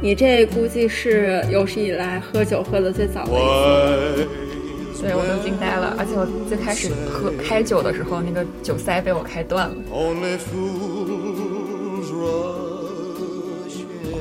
[0.00, 3.34] 你这估计是有史以来喝酒喝的最早的一
[4.16, 4.28] 次。
[5.00, 5.94] 对，我都惊呆了。
[5.98, 9.76] 而且我最开始喝开酒的时候，那个酒塞被我开断了。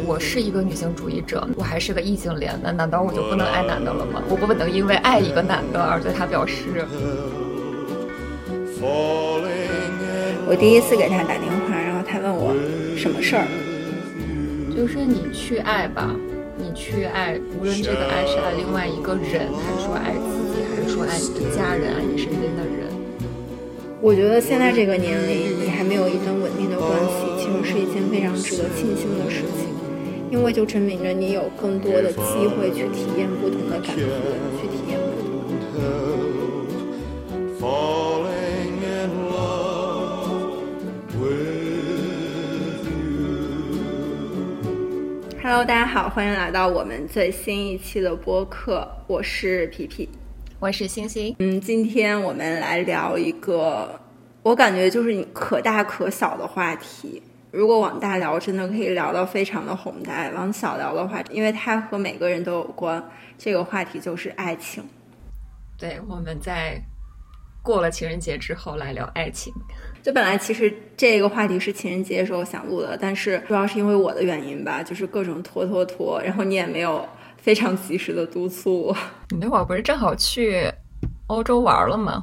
[0.05, 4.21] 我是一个女性主义者，我还是个异性恋，那难道我就不能爱男的了吗？
[4.29, 6.85] 我不能因为爱一个男的而对他表示。
[10.49, 12.53] 我第一次给他打电话，然后他问我
[12.95, 13.45] 什么事儿，
[14.77, 16.15] 就是你去爱吧，
[16.55, 22.85] 你去爱，无论这个爱是爱另外一个人，还是说爱自己，还是说爱你的家人，爱你身边的人。
[23.99, 29.65] 我觉得现在这个年龄，你还没有一段稳定的关系，其实是一件非常值得庆幸的事情。
[30.29, 34.05] 因为就证明着你有更多的机会去体验不同的感觉，
[34.61, 35.41] 去体验不同
[35.73, 36.26] 的。
[45.49, 50.09] Hello，大家好，欢迎来到我们最新一期的播客，我是皮皮，
[50.59, 51.33] 我是星星。
[51.39, 53.97] 嗯，今天我们来聊一个，
[54.43, 57.23] 我感觉就是可大可小的话题。
[57.49, 63.01] 如果往大聊，真的可以聊到非常的宏大；往小聊的话，因为它和每个人都有关，
[63.37, 64.83] 这个话题就是爱情。
[65.77, 66.77] 对，我们在
[67.63, 69.53] 过了情人节之后来聊爱情。
[70.01, 78.97] 就本来其实这个话题是情人节的时候想录的，但是主要是因为我的原因吧，就是各种拖拖拖，然后你也没有非常及时的督促我。
[79.31, 80.71] 你那会儿不是正好去
[81.27, 82.21] 欧洲玩了吗？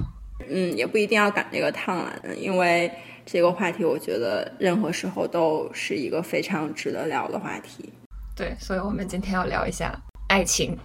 [0.48, 2.90] 嗯，也不一定要赶这个趟了，因为。
[3.26, 7.90] 这个话题，我觉得任何时候都是一个非常值得聊的话题。
[8.36, 10.76] 对，所以我们今天要聊一下爱情。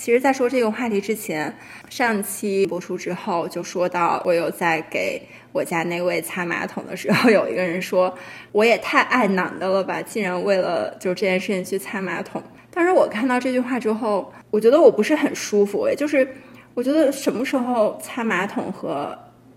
[0.00, 1.54] 其实，在说这个话题之前，
[1.90, 5.20] 上期播出之后就说到，我有在给
[5.52, 8.16] 我家那位擦马桶的时候，有一个人说，
[8.50, 12.42] 我也太爱男的了吧，竟然为了就这件事情去擦马桶。
[12.70, 16.26] 当时我看到这句话之后，我觉得我不是很舒服，也就是
[16.72, 19.14] 我觉得什么时候擦马桶和。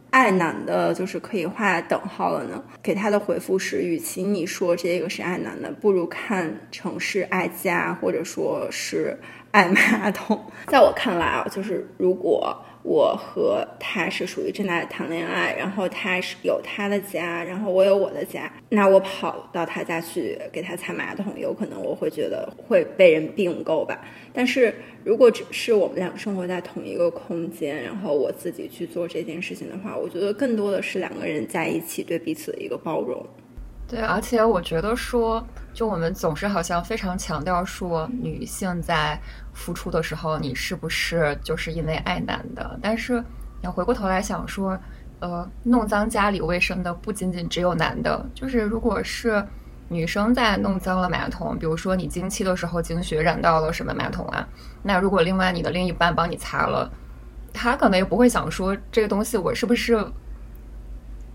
[0.09, 2.63] 爱男的，就是可以画等号了呢。
[2.83, 9.17] 给他的回复是：与其你说这个是爱男的，不如看成是爱家，或者说是
[9.53, 10.37] 爱马桶。
[10.67, 12.53] 在我看来啊，就是如果。
[12.85, 18.51] 我和他是属于正在谈恋爱，然后他是有他的家，然后我有我的家。
[18.67, 24.05] 那我跑到他家去给他擦马桶，有可能我会觉得会被人并购吧。
[24.33, 24.75] 但是
[25.05, 33.25] 如果只是我们俩生活在同一个空间，然后我自己去做这件事情的话，我觉得更多的是两个人在一起对彼此的一个包容。
[33.93, 39.21] 对，而且我觉得说，就我们总是好像非常强调说，女性在
[39.53, 42.79] 付出的时候，你是不是就是因为爱男的？
[42.81, 44.75] 但是你要回过头来想说，
[45.19, 49.45] 呃，弄脏家里卫生的不仅仅只有男的，就是如果是
[49.89, 54.47] 女生在弄脏了马桶，比如说你经期的时候经血染到了什么马桶啊，
[54.81, 56.91] 那如果另外你的另一半帮你擦了，
[57.53, 60.03] 他可能也不会想说这个东西我是不是。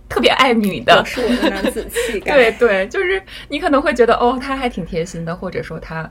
[0.09, 2.33] 特别爱女的，是我的男子气概。
[2.35, 6.11] 对对，就是你可能会觉得哦，他还挺贴心的，或者说他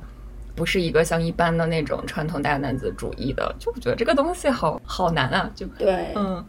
[0.56, 5.50] 不是一个像一般的那种传统大男子主义的，就觉得这个东西好好难啊。
[5.56, 6.46] 就对，嗯，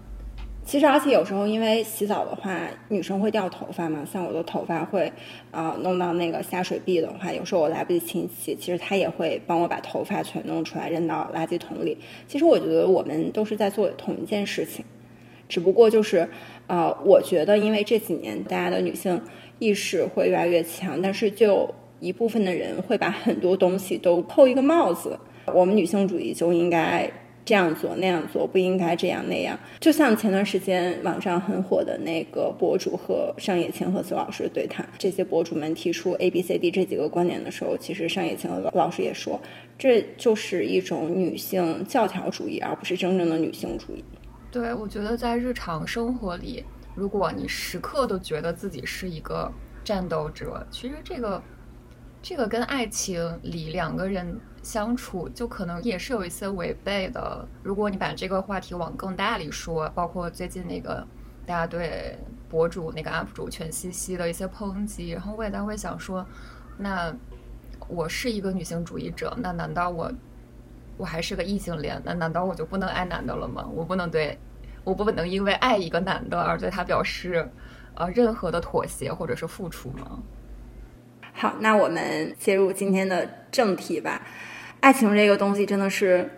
[0.62, 2.54] 其实而且有时候因为洗澡的话，
[2.88, 5.10] 女生会掉头发嘛，像我的头发会
[5.50, 11.96] 啊弄到那个下水壁的话，有时候我来不及清洗，其实他也会帮我把头发全弄出来扔到垃圾桶里。
[12.26, 14.84] 其实我觉得我们都是在做同一件事情，
[15.48, 16.28] 只不过就是。
[16.68, 19.20] 啊，我觉得因为这几年大家的女性
[19.58, 21.68] 意识会越来越强，但是就
[21.98, 27.10] 一部分的人会把很多东西都扣一个帽子，我们女性主义就应该
[27.42, 29.58] 这样做那样做，不应该这样那样。
[29.80, 39.40] 就像前段时间网上很火的那个博主和上野千鹤子老师对谈，这些博主们提出 A、B、C、D 这几个观点的时候，其实上野千鹤老师也说，
[39.78, 44.04] 这就是一种女性教条主义，而不是真正的女性主义。
[44.50, 46.64] 对，我觉得在日常生活里，
[46.94, 49.52] 如果你时刻都觉得自己是一个
[49.84, 51.42] 战斗者，其实这个
[52.22, 57.46] 这个跟爱情里两个人相处，就可能也是有一些违背的。
[57.62, 61.06] 如果你把这个话题往更大里说，包括最近那个
[61.44, 62.18] 大家对
[62.48, 66.26] 博主那个 UP 主全西西的一些抨击，然后我也在会想说，
[66.78, 67.14] 那
[67.86, 70.10] 我是一个女性主义者，那难道我？
[70.98, 73.66] 我还是个异性恋，那难道我就不能爱男的了吗？
[73.72, 74.36] 我不能对，
[74.84, 77.48] 我不能因为爱一个男的而对他表示，
[77.94, 80.18] 呃，任何的妥协或者是付出吗？
[81.32, 84.22] 好，那我们切入今天的正题吧。
[84.80, 86.28] 爱情这个东西真的是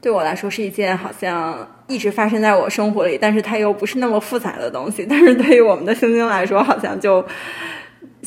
[0.00, 5.04] 对我来说是一件好像一直发生在我生活里，但是它又不是那么复杂的东西。
[5.04, 7.22] 但是对于我们的星星来说，好像就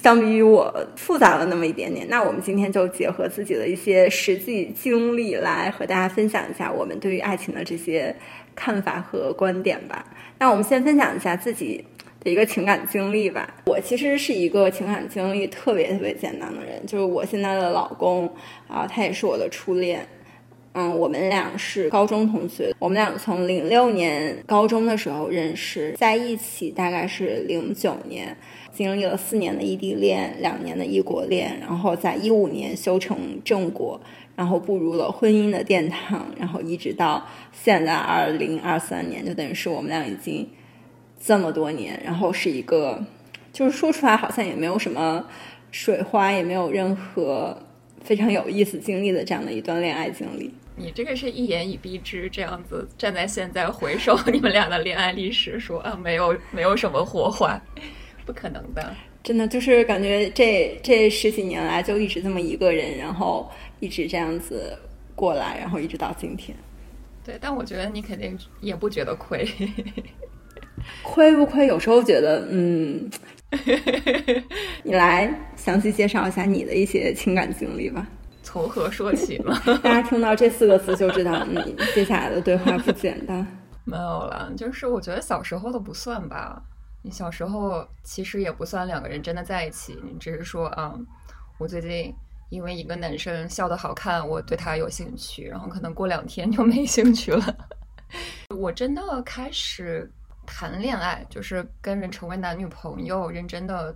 [0.01, 2.07] 相比于我复杂了那么一点点。
[2.09, 8.15] 那我们今天就结合自己的一些实际经历来和大家分享一下我们对于爱情的这些
[8.55, 10.05] 看法和观点吧。
[10.37, 11.83] 那我们先分享一下自己
[12.23, 13.53] 的一个情感经历吧。
[13.65, 18.25] 我其实是一个情感经历特别特别简单的人，就是我现在的老公
[18.67, 20.07] 啊，他也是我的初恋。
[20.73, 28.37] 嗯，我们俩是高中同学，我们俩从零六年高中的时候认识，在一起大概是零九年，
[28.79, 33.99] 经历了四年的异地恋，两年的异国恋，然后在一五年修成正果，
[34.37, 40.47] 然后步入了婚姻的殿堂，然后一直到现在二零二三年，就等于是我们俩已经
[41.19, 43.03] 这么多年，然后是一个，
[43.51, 45.25] 就是说出来好像也没有什么
[45.71, 47.57] 水花，也没有任何。
[48.01, 57.61] 非常有意思经历的这样的一段恋爱经历，你这个是一言以蔽之，这样子站在现在回首 你们俩的恋爱历史，说啊没有没有什么火花，
[58.29, 63.49] 不可能的，真的就是感觉这这十几年来就一直这么一个人，然后
[63.79, 64.77] 一直这样子
[65.15, 66.55] 过来，然后一直到今天。
[67.25, 69.43] 对，但我觉得你肯定也不觉得亏，
[71.01, 71.65] 亏不亏？
[71.65, 73.09] 有时候觉得，嗯。
[74.83, 78.07] 你来详细介绍一下你的一些情感经历吧。
[78.43, 79.59] 从何说起呢？
[79.81, 83.43] 大家听到这四个字就知道你接下来的对话不简单。
[83.85, 86.61] 没有了，就是我觉得小时候的不算吧。
[87.01, 90.93] 你小时候其实也不算两个人真的在一起，你只是说啊，
[91.57, 92.13] 我最近
[92.49, 97.57] 因为一个男生笑得好看，我对他有兴趣，然后可能过两天就没兴趣了。
[98.55, 100.11] 我真的开始。
[100.51, 103.95] 谈恋爱就是跟人成为男女朋友，认真的，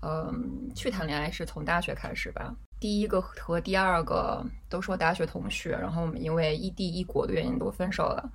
[0.00, 2.50] 嗯，去谈恋爱是从大学开始吧。
[2.80, 8.26] 第一个和第二个都是我大学同学，然后我们因为异地异国的原因都分手了。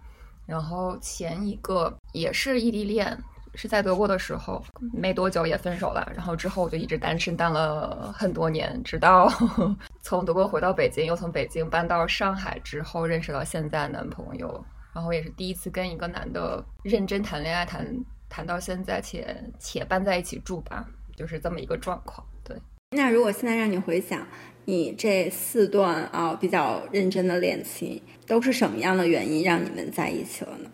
[0.45, 3.17] 然后前一个也是异地恋，
[3.55, 4.63] 是在德国的时候，
[4.93, 6.11] 没多久也分手了。
[6.15, 9.31] 然后之后我就一直单身单了很多年，直到
[10.01, 14.63] 从德国回到北京，又从北京搬到上海之后，认识到现在男朋友。
[14.93, 17.87] 然后也是第一次跟一个男的认真谈恋爱，谈
[18.27, 22.27] 谈到现在，且且搬在一起住吧，就是这么一个状况。
[22.43, 22.57] 对，
[22.91, 24.27] 那如果现在让你回想
[24.65, 30.69] 你这四段啊比较认真的恋情，都是什么样的原因让你们在一起了呢？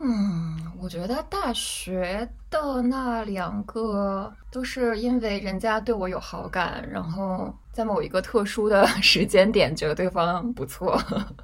[0.00, 0.53] 嗯，
[0.84, 11.00] 我觉得大学的那两个都是因为人家对我有好感，然后在某一个特殊的 时间点觉得对方不错。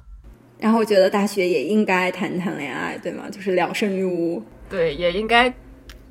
[0.59, 3.31] 然后我觉得大学也应该谈谈恋爱，对吗？
[3.31, 4.39] 就是聊胜于无。
[4.69, 5.51] 对，也应该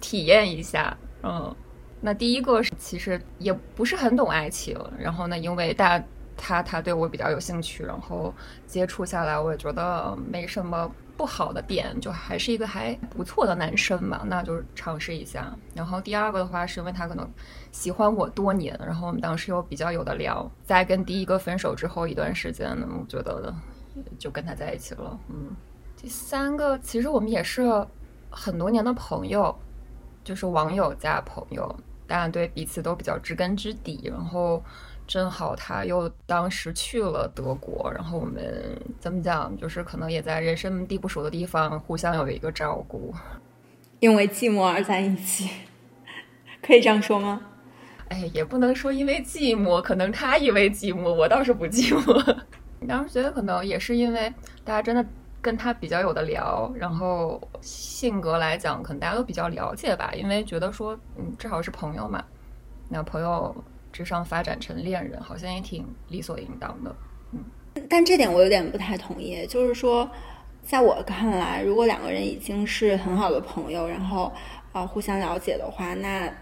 [0.00, 0.96] 体验一下。
[1.22, 1.54] 嗯，
[2.00, 6.02] 那第一个是其实也不是很懂爱情，然后呢，因为大
[6.36, 8.34] 他他对我比较有兴趣，然后
[8.66, 15.54] 接触下来，我也觉得没什么不好的点，就还是一个还不错的男生嘛，那就尝试一下。
[15.74, 17.30] 然后第二个的话，是因为他可能
[17.72, 23.54] 喜欢我多年，然后我们当时又比较有的聊，在跟第一个分手之后一段时间呢，我觉得。
[24.18, 25.54] 就跟他在一起了，嗯。
[25.94, 27.86] 第三个，其实我们也是
[28.30, 29.54] 很多年的朋友，
[30.24, 31.76] 就是网友加朋友，
[32.06, 34.00] 大家对彼此都比较知根知底。
[34.04, 34.62] 然后
[35.10, 43.12] 正好他又当时去了德国，然后我们怎么讲，就是可能也在人生地不熟的地方互相有一个照顾，
[43.98, 45.50] 因为寂寞而在一起，
[46.62, 47.40] 可以这样说吗？
[48.06, 52.36] 哎，也不能说因为寂寞，可能他因为寂寞，我倒是不寂寞。
[52.86, 55.04] 当时觉得可能也是因为大家真的
[55.42, 60.12] 跟他比较有的聊，然后性格来讲，可能大家都比较了解吧。
[60.14, 62.24] 因为觉得说，嗯，正好是朋友嘛，
[62.88, 63.52] 那朋友
[63.92, 66.94] 之上发展成恋人，好像也挺理所应当的。
[67.32, 67.44] 嗯，
[67.88, 69.46] 但这点我有点不太同意。
[69.46, 70.10] 就是说，
[70.62, 74.32] 在我看来，如果两个人已经是很好的朋友，然后
[74.72, 76.32] 啊互相了解的话，那。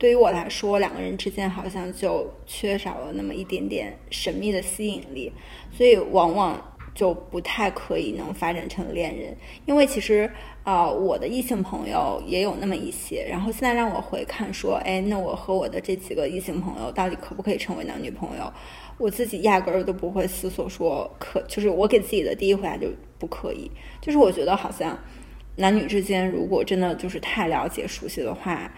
[0.00, 5.32] 对于我来说，两个人之间好像就缺少了那么一点点神秘的吸引力，
[5.72, 9.36] 所以往往就不太可以能发展成恋人。
[9.66, 10.28] 因为其实
[10.64, 18.52] 啊，我的异性朋友也有那么一些，然后现在让我回看说，哎，那我和我的这几个异性朋友到底可不可以成为男女朋友？
[18.98, 23.70] 我自己压根儿都不会思索说可，就是我给自己的第一回答就不可以。
[24.00, 24.98] 就是我觉得好像
[25.54, 28.68] 男女之间如果真的就是太了解、熟悉的话。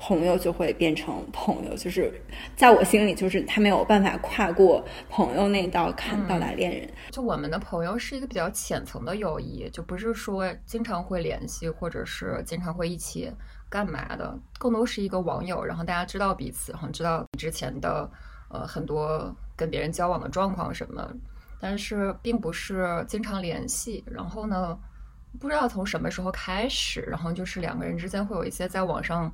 [0.00, 2.10] 朋友就会变成朋友，就是
[2.54, 6.88] 在我心里，就是他没有办法跨过朋友那道坎到达恋人。
[7.10, 13.30] 就我们的朋友是一个比较浅层的友谊，就不是说经常会联系，或者是经常会一起
[13.68, 18.08] 干嘛的，更多是一个网友，然后大家知道彼此，然后知道之前的
[18.50, 21.12] 呃很多跟别人交往的状况什么，
[21.60, 24.04] 但是并不是经常联系。
[24.06, 24.78] 然后呢，
[25.40, 29.28] 不知道从什么时候开始，然后就是两个人之间会有一些在网上。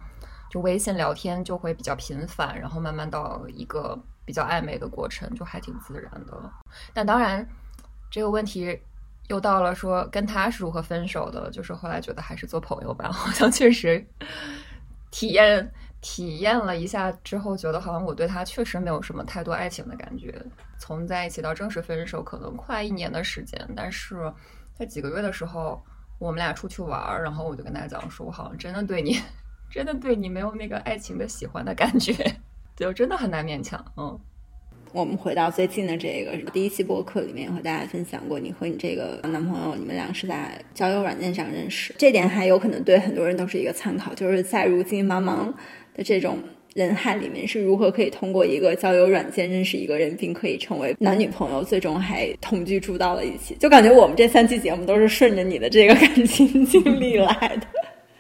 [0.54, 6.52] 就微信聊天就会比较频繁，然后慢慢到一个比较暧昧的过程，就还挺自然的。
[6.92, 7.44] 但当然，
[8.08, 8.80] 这个问题
[9.26, 14.06] 又到了说跟他是如何分手的，就是后来觉得还是做朋友吧， 好像确实
[15.10, 15.72] 体验。
[16.06, 20.38] 体验了一下之后，觉得好像我对他确实没有什么太多爱情的感觉。
[20.78, 23.58] 从在一起到正式分手，可能快一年的时间。
[23.74, 24.30] 但是
[24.78, 25.82] 在几个月的时候，
[26.18, 29.18] 我们俩出去玩，然后我就跟他讲说，我好像真的对你，
[29.70, 32.14] 真的对你没有那个爱情的喜欢的感觉，
[32.76, 33.84] 就真的很难勉强。
[33.96, 34.18] 嗯，
[34.92, 45.52] 我们回到最近的这个第一期播客里面，和大家分享过，你和你这个男朋友，你们俩是在交友软件上认识，这点还有可能对很多人都是一个参考，就是在如今茫茫。
[45.96, 46.38] 的这种
[46.74, 53.54] 人海里面是如何可以通过一个交友软件认识一个人，并可以成为男女朋友，最终还同居住到了一起？
[53.60, 57.66] 就感觉我们这三期节目都是顺着你的这个感情经历来的。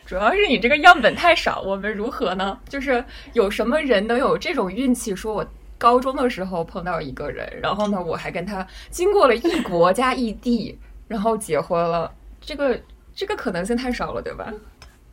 [0.06, 2.58] 主要是你这个样本太少，我们如何呢？
[2.68, 5.14] 就是有什么人能有这种运气？
[5.16, 5.46] 说我
[5.78, 12.12] 高中的时候碰到一个人，然后呢，我还跟他经过了异国加异地，然后结婚了。
[12.40, 12.78] 这个
[13.14, 14.52] 这个可能性太少了，对吧？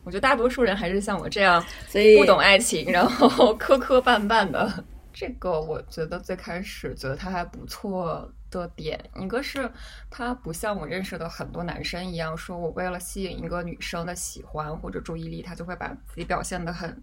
[0.04, 4.84] 我觉得大多数人还是像我这样，所以不懂爱情，然后磕磕绊绊的。
[5.12, 9.70] 这个我觉得最开始觉得他还不错的点，一个是
[10.10, 17.02] 他不像我认识的很多男生一样，说我为了吸引一个女生的喜欢或者注意力，他就会把自己表现的很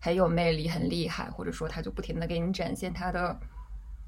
[0.00, 3.38] 很有魅力、很厉害，或者说他就不停的给你展现他的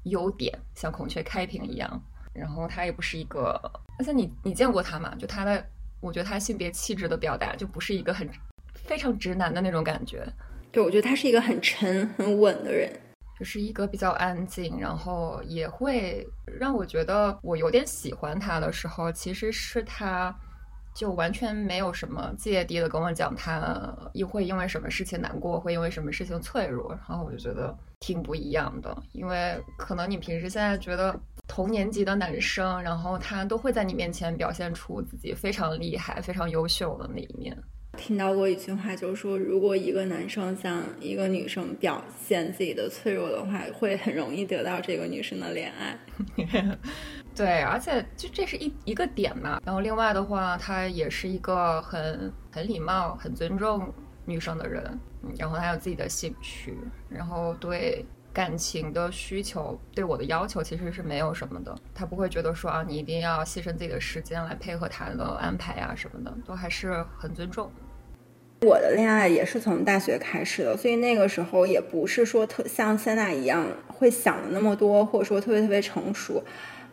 [0.03, 2.01] 优点，像孔雀开屏一样。
[2.33, 3.59] 然后他也不是一个，
[3.99, 5.13] 而且你你见过他吗？
[5.19, 5.65] 就他的。
[6.03, 8.27] 我觉得他性别气质的表达就不是一个很
[8.73, 10.27] 非常直男的那种感觉，
[10.71, 12.91] 对我觉得他是一个很沉很稳的人，
[13.41, 20.31] 就是一个比较安静，然后也会让我觉得我有点喜欢他的时候，其实是他
[20.93, 31.19] 就完全没有什么芥蒂的跟我讲他又会因为什么事情难过，会因为什么事情脆弱，然后我就觉得挺不一样的，因为可能你平时现在觉得。
[31.47, 37.57] 同年级的男生，然后他都会在你面前表现出自己非常厉害、非常优秀的那一面。
[37.97, 45.97] 听到过一句话，就是说，如果一个男生向一个女生表现自己的脆弱的话，会很容易得到这个女生的怜爱。
[47.35, 49.61] 对，而且就这是一一个点嘛。
[49.65, 53.93] 然后另外的话，他也是一个很很礼貌、很尊重
[54.25, 54.99] 女生的人。
[55.37, 56.75] 然后他有自己的兴趣，
[57.09, 58.05] 然后对。
[58.33, 67.69] 感情的需求对我的要求其实是没有什么的，他不会觉得说啊，你一定要牺牲自己的时间来配合他的安排啊什么的，都还是很尊重。
[68.61, 76.43] 我的恋爱也是从大学开始的，所以那个时候也不是说特像现在一样会想的那么多，或者说特别特别成熟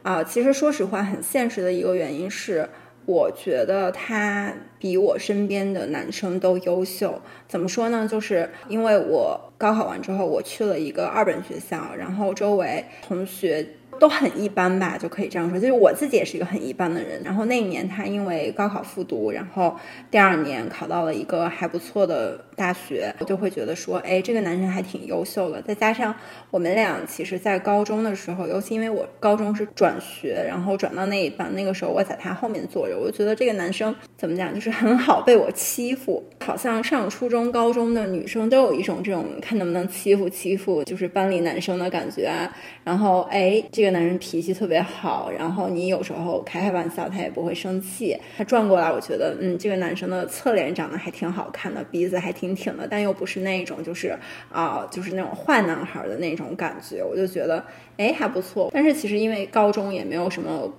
[0.02, 0.25] 啊。
[0.25, 2.68] 其实说实话，很现实的一个原因是。
[3.08, 7.20] 我觉得他比我身边的男生都优秀。
[7.48, 8.06] 怎么说呢？
[8.06, 13.66] 就是因为我高考完之后，我去了一个二本学校，然后周围同学。
[13.98, 15.58] 都很一般吧，就可以这样说。
[15.58, 17.20] 就是我自己也是一个很一般的人。
[17.24, 19.74] 然后那一年他因为高考复读，然后
[20.08, 25.62] 第二年考到了一个还不错的大学，我就会觉得说，哎，这个男生还挺优秀的。
[25.62, 26.14] 再加上
[26.50, 36.24] 我们俩其实，在高中的时候，尤其因为我高中是转学，然后转到那一班，那个时候我在他后面坐着，我就觉得这个男生怎么讲，就是很好被我欺负。
[36.40, 42.50] 好像上初中、高中的女生都有一种这种看能不能欺负欺负，就是班里男生的感觉啊。
[42.84, 43.88] 然后，哎，这个。
[43.88, 48.14] 男人脾气特别好，然后你有时候开开玩笑，他也不会生气。
[48.36, 54.17] 他转过来，我觉得，嗯，这个男生的侧脸长得还挺好看的，鼻子还挺挺的，但又不是那种就是
[54.50, 57.02] 啊，就是那种坏男孩的那种感觉。
[57.02, 57.64] 我就觉得，
[57.97, 58.71] 哎，还不错。
[58.73, 60.73] 但是其实因为高中也没有什么。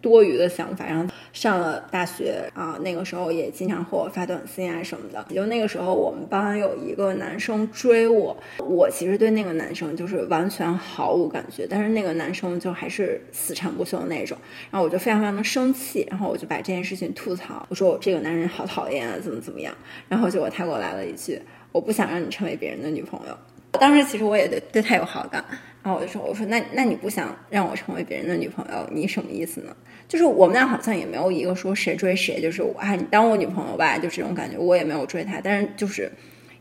[0.00, 5.26] 多余的想法，然后上了大学啊，那个时候也经常和我发短信啊什么的。
[5.34, 14.38] 就那个时候，我们班有一个男生追我，我其实对那个男生就是完全毫无感觉，但是那个男生就还是死缠不休的那种。
[14.70, 19.74] 然后我就非常非常的生气，然后我就把这件事情吐槽，我说我这个男人好讨厌啊，怎么怎么样。
[20.08, 21.40] 然后结果他给我来了一句，
[21.72, 23.36] 我不想让你成为别人的女朋友。
[23.72, 25.44] 当时其实我也对对他有好感。
[25.88, 29.74] 然后我就说：“我说那那你不想让我成为别人的女朋友，你什么意思呢？
[30.06, 34.58] 就是我们俩好像也没有一个说谁追谁，就是我啊，你当我女朋友吧，就这种感觉。
[34.58, 36.12] 我也没有追他，但是就是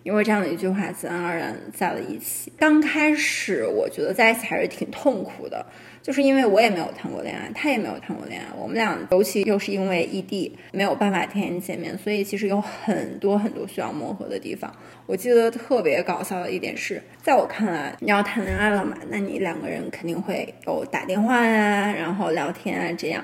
[0.03, 2.53] 因为这样的一句话，自然而然在了一起。
[2.57, 5.65] 刚开始我觉得在一起还是挺痛苦的。”
[6.07, 14.73] 就是因为我也没有谈过恋爱，他也没有谈过恋爱，我们俩尤其又是因为异地，没有办法天天见面，所以其实有很多很多需要磨合的地方。
[15.05, 23.21] 我记得特别搞笑的一点是，在我看来，你要谈恋爱了嘛，那你两个人肯定会有打电话呀，然后聊天啊这样。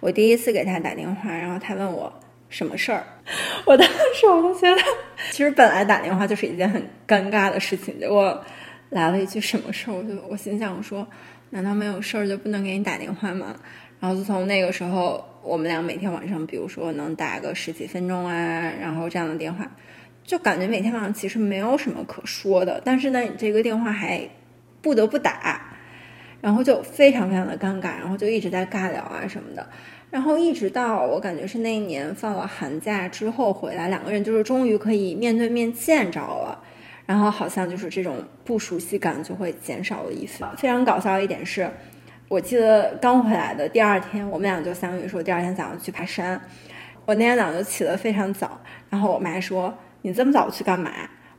[0.00, 2.12] 我第一次给他打电话，然后他问我
[2.48, 3.04] 什么事儿？
[3.64, 4.82] 我当时我就觉得，
[5.30, 8.44] 其实本来打电话就是一件很尴尬的事情，结果
[8.90, 11.06] 来了一句什么事儿，我就我心想我说，
[11.54, 13.54] 难道没有事儿就不能给你打电话吗？
[14.00, 19.64] 然后自从那个时候，我们俩每天晚上，比如说能打个十几分钟啊，然后这样的电话，
[20.24, 24.28] 就感觉每天晚上其实没有什么可说的，但是呢，你这个电话还
[24.82, 25.62] 不得不打，
[26.40, 29.64] 然后就非常非常的尴尬，然后就一直在尬聊啊什么的。
[30.10, 36.60] 然后一直到我感觉是那一年放了寒假之后回来，两个人就是终于可以面对面见着了，
[37.06, 40.48] 然后好像就是这种不熟悉感就会减少了一分。
[40.56, 41.70] 非常搞笑一点是，
[42.28, 46.40] 我记得刚回来的第二天，我们俩就相当于说第二天早上去爬山。
[47.06, 48.58] 我那天早上就起得非常早，
[48.88, 50.90] 然后我妈说：“你这么早去干嘛？”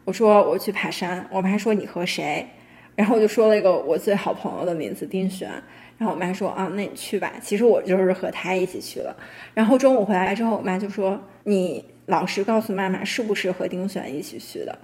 [0.05, 2.47] 我说：“我去爬山。”我妈说：“你和谁？”
[2.95, 5.49] 然后我就说了一个我最好朋友的名字丁璇。
[5.97, 7.33] 然后我妈说啊，那你去吧。
[7.41, 9.15] 其实我就是和他一起去了。
[9.53, 14.77] 然后中午回来之后，我妈就说你老实告诉妈妈是不是和丁璇一起去的。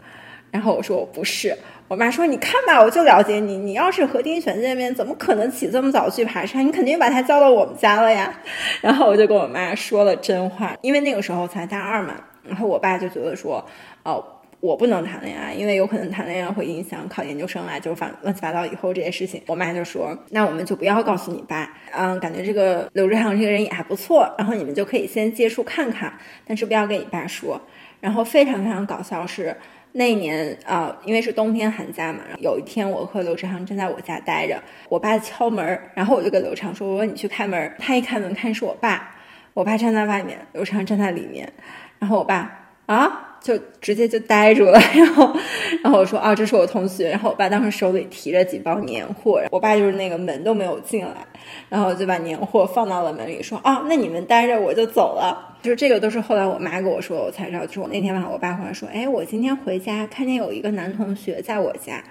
[0.52, 1.58] 然后我说我不是。
[1.88, 3.58] 我妈说你看吧，我就了解你。
[3.58, 6.66] 你要是和丁璇见面，怎么可能起这么早去爬山？
[6.66, 8.34] 你肯定把他叫到我们家了呀。
[8.82, 12.14] 然后我就跟我妈说了真话，因为那个时候才大二嘛。
[12.44, 13.66] 然后我爸就觉得说，
[14.04, 14.24] 哦。
[14.62, 19.42] 我不能谈恋爱，因为有可能谈恋爱会影响考研究生啊，就反乱七八糟以后这些事情。
[19.48, 26.14] 我妈就说：“那我们就不要告诉你爸，嗯，感觉这个刘志航这个人也还不错，然后你们就可以先接触看看，
[26.46, 27.60] 但是不要跟你爸说。”
[28.00, 29.58] 然后非常非常搞笑是
[29.94, 39.16] 那一年啊，因为是冬天寒假嘛，有一天我和刘志航正在我家待着，我爸敲门，然后我就跟刘畅说：“我说你去开门。”他一开门看是我爸，
[39.54, 41.52] 我爸站在外面，刘畅站在里面，
[42.00, 43.28] 然后我爸啊。
[43.42, 45.36] 就直接就呆住了， 然后，
[45.84, 51.26] 然后我说啊，这是我同学，然后我爸当时手里提着几包年货，我爸就是那个门都没有进来，
[51.68, 55.58] 然后就把年货放到了门里，说啊，那你们待着，我就走了。
[55.64, 57.66] 就是这个都是后来我妈跟我说，我才知道。
[57.66, 62.04] 就是我那天晚上，我爸回来说，哎，我今天回家看见有一个男同学在我家，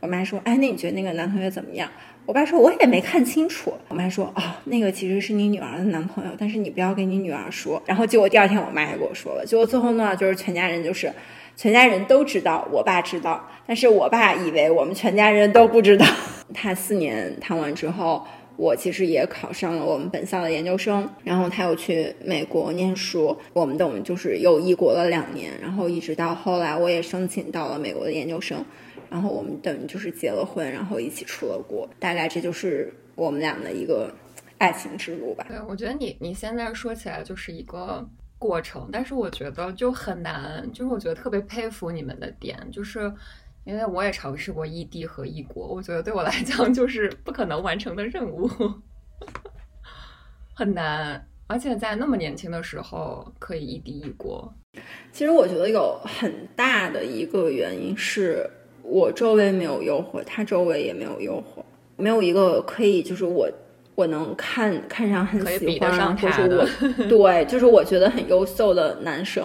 [0.00, 1.88] 我妈说，哎，那你觉得那个男同学怎么样？
[2.26, 9.46] 我爸说：“我也没看清楚。”我妈说：“啊，那个其实是你女儿的男朋友，但是你不要跟你女儿说。”然后结果第二天我妈也跟我说了。
[9.46, 11.10] 结果最后呢，就是全家人就是
[11.56, 16.04] 全家人都知道，我爸知道，但是我爸以为我们全家人都不知道。
[16.52, 28.64] 他四年谈完之后，我其实也考上了我们本校的研究生，然后他又去美国念书，我们等于就是又异国了两年，然后一直到后来我也申请到了美国的研究生。
[29.08, 34.12] 然后我们等于就是结了婚，然后一起出了国，大概这就是我们俩的一个
[34.58, 35.46] 爱情之路吧。
[35.48, 38.04] 对，我觉得你你现在说起来就是一个
[38.38, 43.12] 过程，但是我觉得就很难，就是我觉得特别佩服你们的点，就是
[43.64, 48.50] 因为我也尝试过异地和异国，我觉得对我来讲 就是不可能完成的任务，
[50.52, 54.52] 很难，而且在那么年轻的时候可以异地异国。
[55.12, 58.50] 其实我觉得有很大的一个原因是。
[58.88, 61.60] 我周围没有诱惑，他周围也没有诱惑，
[61.96, 63.48] 没有一个可以就是我
[63.96, 66.66] 我能看看上很喜欢，或者我
[67.08, 69.44] 对，就是我觉得很优秀的男生。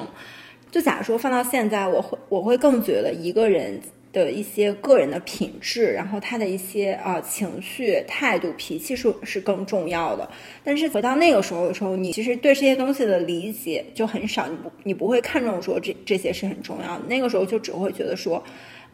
[0.69, 3.82] 就假如说放到现在，我会我会更觉得一个人
[4.13, 10.30] 的一些个人的品质，然后他的一些啊情绪、态度、脾气是是更重要的。
[10.63, 17.06] 但是回到那个时候的时候，你其实对这些东西的理解就很少，你不你不会看重说这这些是很重要的。
[17.08, 18.41] 那个时候就只会觉得说。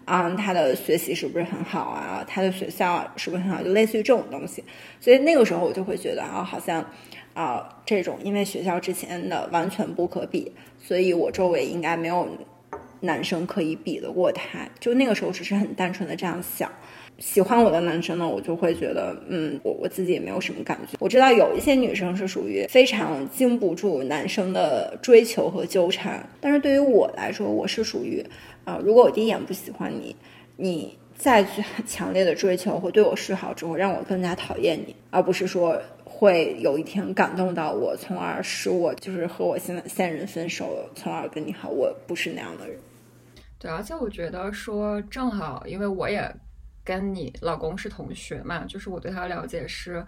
[0.07, 2.23] 啊，他的学习是不是很好啊？
[2.25, 3.61] 他的学校是不是很好？
[3.61, 4.63] 就类似于这种东西。
[5.01, 6.83] 所以那个时候我就会觉得啊，好像
[7.33, 12.25] 啊，这种因为学校之前的完全不可比，所以我周围应该没有
[13.01, 14.59] 男生可以比得过他。
[14.79, 16.71] 就那个时候只是很单纯的这样想。
[17.19, 20.95] 喜欢我的男生呢，我就会觉得，嗯，我我自己也没有什么感觉。
[20.99, 28.25] 我知道有一些女生是属于非常经不住男生的追求和纠缠，但是对于我来说，我是属于。
[28.67, 30.13] 啊，如果我第一眼不喜欢你，
[30.57, 41.69] 你再去很 强烈的追求或对我示好之后，让我更加讨厌你，而不是说会有一天感动到我，从而使我就是和我现在现任分手，从而跟你好。
[41.69, 42.77] 我不是那样的人。
[43.57, 46.29] 对，而且我觉得说正好，因为我也
[46.83, 50.05] 跟你老公是同学嘛，就是我对他的了解是，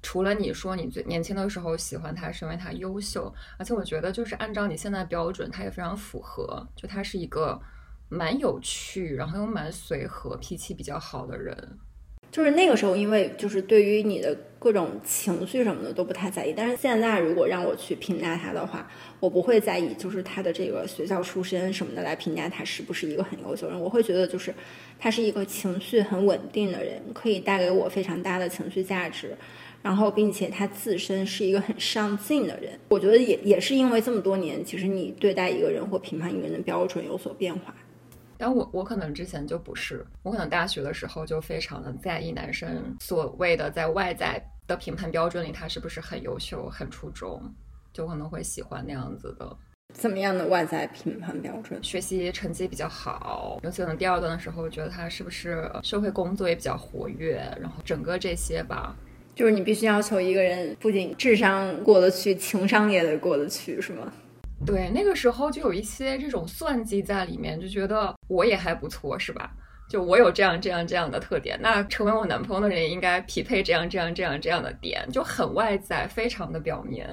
[0.00, 7.60] 除了你说你最年轻的时候喜欢他是因为他优秀，而且我觉得就是按照你现在标准，他也非常符合，就他是一个。
[8.10, 11.56] 蛮有趣，然后又蛮随和，脾气比较好的人。
[12.32, 16.54] 就是那个时候，因为就是对于你的各种情绪什么的都不太在意。
[16.56, 23.80] 但是现在，如果让我去评价他的话，我不会在意，就是他的这个学校出身什么的来评价他是不是一个很优秀的人。
[23.80, 24.54] 我会觉得，就是
[24.98, 29.36] 他是一个情绪很稳定的人，可以带给我非常大的情绪价值。
[29.82, 32.78] 然后并且他自身是一个很上进的人。
[32.90, 37.74] 我觉得也也是因为这么多年，其实你对待一个人或评判一个人的标准有所变化。
[38.40, 47.42] 但我我可能之前就不是，我可能大学的时候就非常的在意男生所谓的在外在的评判标准里，他是不是很优秀、很出众，
[47.92, 49.54] 就可能会喜欢那样子的。
[49.92, 51.78] 怎么样的外在评判标准？
[51.84, 58.96] 学习成绩比较好，尤其可能第二段的时候，觉得他是不是社会工作也比较活跃，然后整个这些吧，
[59.34, 64.10] 就是你必须要求一个人不仅智商过得去，情商也得过得去，是吗？
[64.66, 69.50] 对，那个时候就有一些这种算计在里面，就觉得我也还不错，是吧？
[69.88, 77.08] 就我有这样这样这样的特点，那成为我男朋友的人应该匹配这样这样这样这样的点，就很外在，非常的表面。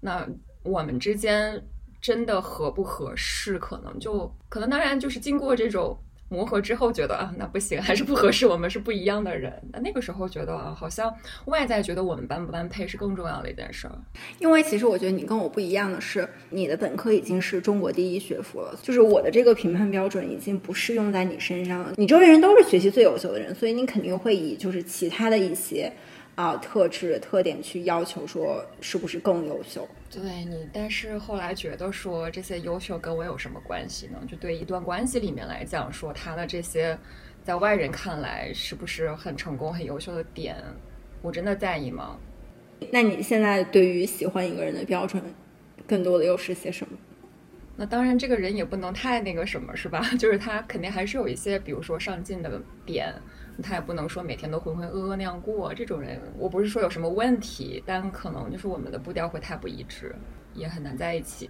[0.00, 0.26] 那
[0.62, 1.60] 我们之间
[2.00, 5.98] 真的合不合适，可能就可能当然就是经过这种。
[6.32, 8.46] 磨合之后觉得啊，那不行，还是不合适。
[8.46, 9.52] 我们是不一样的人。
[9.70, 11.14] 那那个时候觉得啊，好像
[11.44, 13.92] 外在觉得我们般不般配是更重要的一件事儿。
[14.38, 21.92] 因为其实我觉得你跟我不一样的是，你的本科已经是中国第一学府了，就是我的这个评判标准已经不适用在你身上了。
[21.96, 25.92] 你周围人都是学习最优秀的人，所以你肯定会以就是其他的一些。
[26.42, 29.86] 啊，特质特点去要求说是不是更优秀？
[30.10, 34.18] 对你，但是后来觉得说这些优秀跟我有什么关系呢？
[34.28, 36.98] 就对一段关系里面来讲，说他的这些
[37.44, 40.56] 在外人看来是不是很成功、很优秀的点，
[41.22, 42.18] 我真的在意吗？
[42.90, 45.22] 那你现在对于喜欢一个人的标准，
[45.86, 46.98] 更多的又是些什么？
[47.76, 50.02] 那当然，这个人也不能太那个什么，是吧？
[50.18, 53.14] 就是他肯定还是有一些，比如说上进的点。
[53.62, 60.14] 他也不能说每天都浑浑噩噩那样过，这种人我不是说有什么问题，但可能就是我们的步调会太不一致，
[60.54, 61.46] 也很难在一起。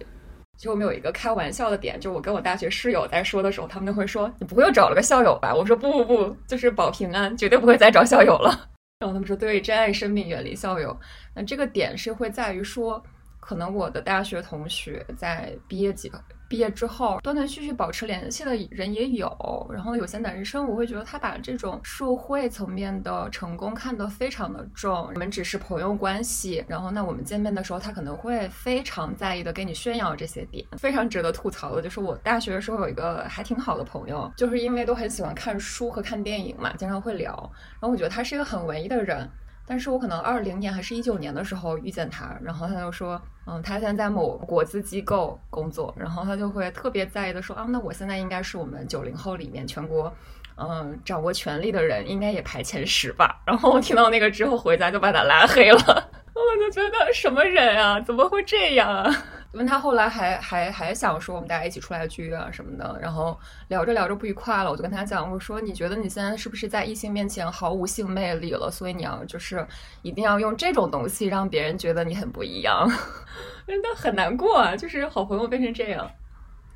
[0.55, 8.69] 其实我们有一个开玩笑的点，就我跟我大学室友在说的时候，他们都会说：“你不会又找了个校友吧？”我说：“不不不，就是保平安，绝对不会再找校友了。
[8.99, 10.95] ”然后他们说：“对，珍爱生命，远离校友。”
[11.33, 13.03] 那这个点是会在于说，
[13.39, 16.23] 可能我的大学同学在毕业几个。
[16.53, 37.33] 毕业之后断断续续保持联系的人也有，然后有些男生我会觉得他把这种社会层面的成功看得非常的重，我们只是朋友关系，然后那我们见面的时候他可能会非常在意的给你炫耀这些点，非常值得吐槽的就是我大学的时候有一个还挺好的朋友，就是因为都很喜欢看书和看电影嘛，经常会聊，
[37.79, 39.27] 然后我觉得他是一个很文艺的人。
[39.65, 50.13] 但是我可能二零年还是一九年的时候遇见他，然后他就说，嗯，他现在在某国资机构工作，然后他就会特别在意的说，啊，那我现在应该是我们九零后里面全国，
[50.57, 53.41] 嗯，掌握权力的人，应该也排前十吧。
[53.45, 55.77] 然后我听到那个之后回家就把他拉黑了，
[56.35, 59.15] 我就觉得什么人啊，怎么会这样啊？
[59.53, 68.71] 因为他后来还还还想说我们大家一起出来聚啊什么的，然后聊着聊着不愉快了，我就跟他讲，我说你觉得你现在是不是在异性面前毫无性魅力了？
[68.71, 69.65] 所以你要就是
[70.01, 72.89] 一定要用这种东西让别人觉得你很不一样，
[73.67, 74.75] 真的很难过啊！
[74.75, 76.09] 就是好朋友变成这样，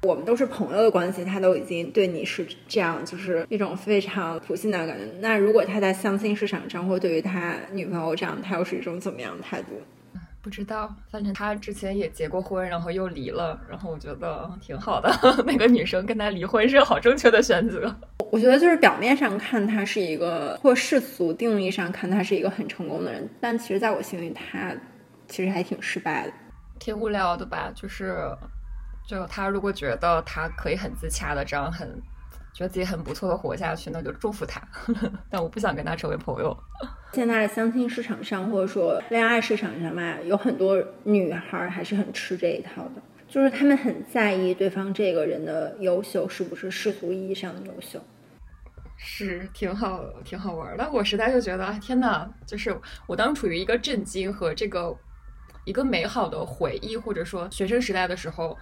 [0.04, 5.04] 我们都是朋友的关系，他都已经对你是这样，就是一种非常普信的感觉。
[5.20, 9.82] 那如果他在相亲市场上，或对于他女朋友这样，他又是一种怎么样的态度？
[10.48, 15.14] 不知道，反正他之前也结过婚，然后又离了，然后我觉得挺好的。
[15.46, 17.94] 那个女生跟他离婚是个好正确的选择。
[18.32, 24.74] 我觉得就是表面上看他是一个，或世俗定义上看他是一个很成功的人，但其实在我心里他
[25.28, 26.34] 其实还挺失败的，
[26.80, 27.70] 挺无聊的吧？
[27.76, 28.16] 就是，
[29.06, 32.02] 就他如果觉得他可以很自洽的这样很。
[32.58, 34.60] 觉得自己很不错的活下去，那就祝福他。
[35.30, 36.58] 但我不想跟他成为朋友。
[37.14, 48.02] 现在相亲市场上，或者说恋爱市场上嘛，有很多女孩还是很吃这一套的，就是他们很在意对方这个人的优秀是不是世俗意义上的优秀。
[48.98, 50.90] 是挺好，挺好玩的。
[50.92, 52.28] 我实在就觉得，天哪！
[52.48, 54.98] 就是我当处于一个震惊和这个
[55.66, 58.58] 一个美好的回忆，或者说学生时代的时候，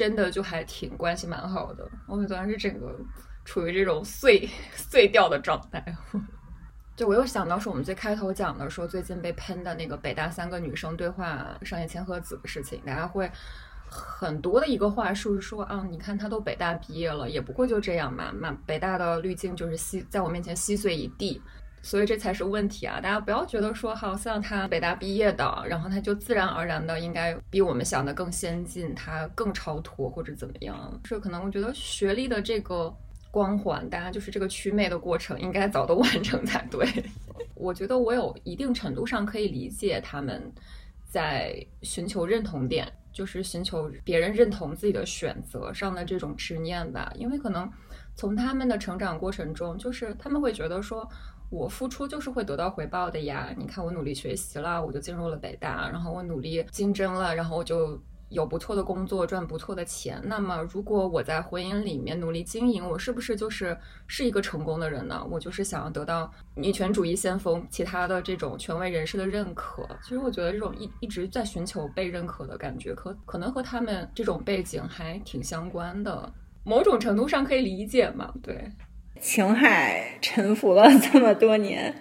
[0.00, 1.86] 真的就还挺关系蛮好的。
[2.06, 2.98] 我觉得是整个。
[3.42, 5.82] 处于这种碎 碎掉的状态，
[6.94, 13.28] 就我又想到说我们最开头讲的说最近被喷的那个北大三个女生对话上野千鹤子的事情，大家会
[13.88, 21.42] 很多的一个话术是说啊，你看她都北大毕业了，也不过就这样嘛，嘛北大的滤镜就是稀在我面前稀碎一地，
[21.82, 23.00] 所以这才是问题啊！
[23.00, 32.94] 大家不要觉得说好像他北大毕业的，然后他就自然而然的应该比我们想的更先进，他更超脱或者怎么样，是可能我觉得学历的这个。
[33.32, 36.84] 光环，大家就是这个祛魅的过程应该早都完成才对。
[37.54, 40.52] 我觉得我有一定程度上可以理解他们
[41.08, 47.12] 在寻求认同点，就是寻求别人认同自己的选择上的这种执念吧。
[47.14, 47.70] 因为可能
[48.16, 51.08] 从他们的成长过程中，就是他们会觉得说，
[51.50, 53.54] 我付出就是会得到回报的呀。
[53.58, 58.00] 你看我努力学习了，我就进入了北大，然后我努力竞争了，然后我就。
[58.30, 60.22] 有不错的工作，赚不错的钱。
[60.24, 65.26] 那么，如果我在婚姻里面努力经营，我是不是就是是一个成功的人呢？
[65.28, 69.84] 我就是想要得到女权主义先锋、其他的这种权威人士的认可。
[70.00, 76.32] 其实，我觉得这种一一直在寻求被认可的感觉，可可能和他们这种背景还挺相关的。
[76.62, 78.32] 某种程度上可以理解嘛？
[78.40, 78.70] 对，
[79.20, 81.94] 情海沉浮了这么多年，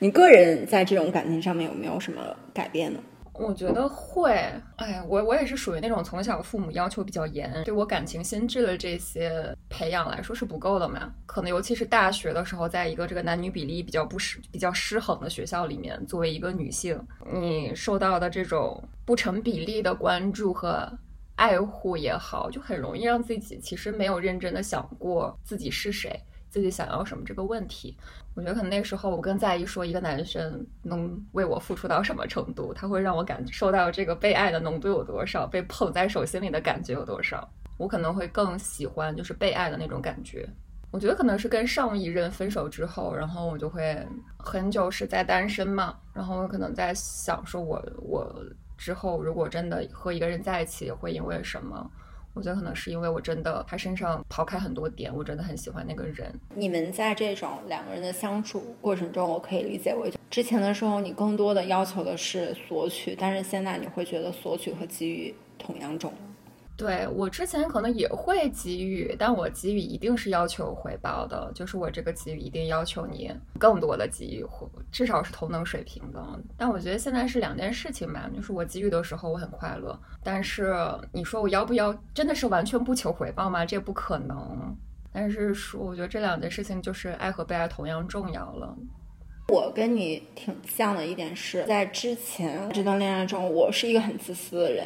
[0.00, 2.20] 你个人在这种感情上面有没有什么
[2.52, 2.98] 改变呢？
[3.32, 4.32] 我觉得会，
[4.76, 11.12] 哎，我我也是属于那种从小父母要求比较严，对我感情心智的这些培养来说是不够的嘛。
[11.26, 16.98] 可能尤其是大学的时候，在一个这个男女比例比较不失、比较失衡的学校里面，作为一个女性，
[17.30, 20.90] 你受到的这种不成比例的关注和
[21.36, 26.18] 爱护也好，就很容易让自己其实没有认真的想过自己是谁。
[26.56, 27.94] 自己想要什么这个问题，
[28.34, 37.46] 我觉得可能那时候我更在意说一个男生能为我付出到什么程度，他会让我感受到这个被爱的浓度有多少，被捧在手心里的感觉有多少。
[37.76, 40.48] 我可能会更喜欢就是被爱的那种感觉。
[40.90, 44.02] 我觉得可能是跟上一任分手之后，然后我就会
[44.38, 48.34] 很久是在单身嘛，然后我可能在想说我我
[48.78, 51.90] 之后如果真的和一个人在一起，会因为什么？
[52.36, 56.30] 我觉得可能是因为我真的他身上抛开很多点，我真的很喜欢那个人。
[56.54, 66.12] 你们在这种两个人的相处过程中，我可以理解为，之前的时候你更多的要求的是索取，但是现在你会觉得索取和给予同样重。
[66.76, 76.22] 对我之前可能也会给予，但我给予一定是要求回报的，就是我这个给予一定要求你更多的给予，或至少是同等水平的。
[76.56, 80.76] 但我觉得现在是两件事情吧，就是我给予的时候我很快乐，但是
[81.12, 83.64] 你说我要不要真的是完全不求回报吗？
[83.64, 84.76] 这不可能。
[85.12, 88.76] 但是说我觉得这两件事情就是爱和被爱同样重要了。
[89.48, 94.84] 我跟你挺像的一点是在之前这段恋爱中，我是一个很自私的人。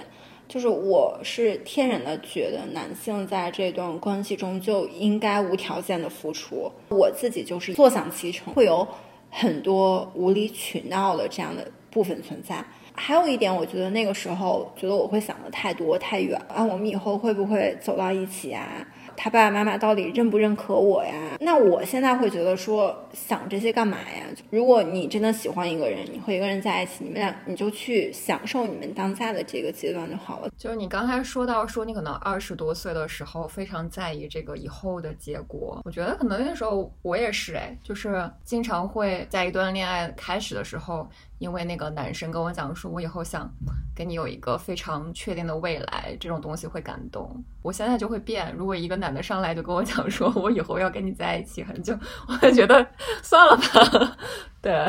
[0.50, 8.84] 就是我是天然的觉得男性在这段关系中就应该无条件的付出，我自己就是坐享其成，会有
[9.30, 12.64] 很多无理取闹的这样的部分存在。
[12.92, 18.84] 还有一点，我觉得那个时候觉得我会想的太多太远啊，我们以后会不会走到一起啊？
[19.22, 21.12] 他爸爸妈妈到底认不认可我呀？
[21.40, 24.24] 那我现在会觉得说想这些干嘛呀？
[24.48, 30.48] 如果你真的喜欢一个人，你和一个人在一起，你们俩你就去享受你们当下的这个阶段就好了。
[30.56, 41.06] 就是你刚才说到说你可能二十多岁的时候非常在意这个以后的结果，我觉得可能那时候我也是哎，就是经常会在一段恋爱开始的时候。
[41.40, 43.50] 因为那个男生跟我讲说，我以后想
[43.96, 47.42] 跟你有一个非常确定的未来，这种东西会感动。
[47.62, 51.98] 我现在就会变，如果一个男的上来就跟我讲说，我以后要跟你在一起很久，
[52.28, 52.86] 我会觉得
[53.22, 54.16] 算了吧，
[54.60, 54.86] 对。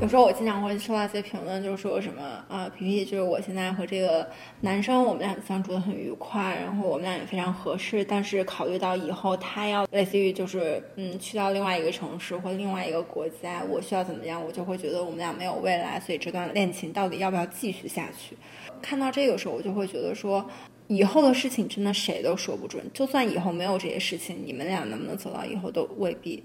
[0.00, 4.28] 有时候我经常会收到一些评论，就是说什么啊，皮皮，就是我现在和这个
[4.60, 8.04] 男生，我们俩相处的很愉快，然后我们俩也非常合适。
[8.04, 18.36] 但是考虑到以后他要类似于就是嗯去到另外一个城市或另外一个国家，我需要怎么样，我就会觉得我们俩没有未来，所以这段恋情到底要不要继续下去？
[18.82, 20.44] 看到这个时候，我就会觉得说，
[20.88, 22.84] 以后的事情真的谁都说不准。
[22.92, 26.42] 就算以后没有这些事情，你们俩能不能走到以后都未必。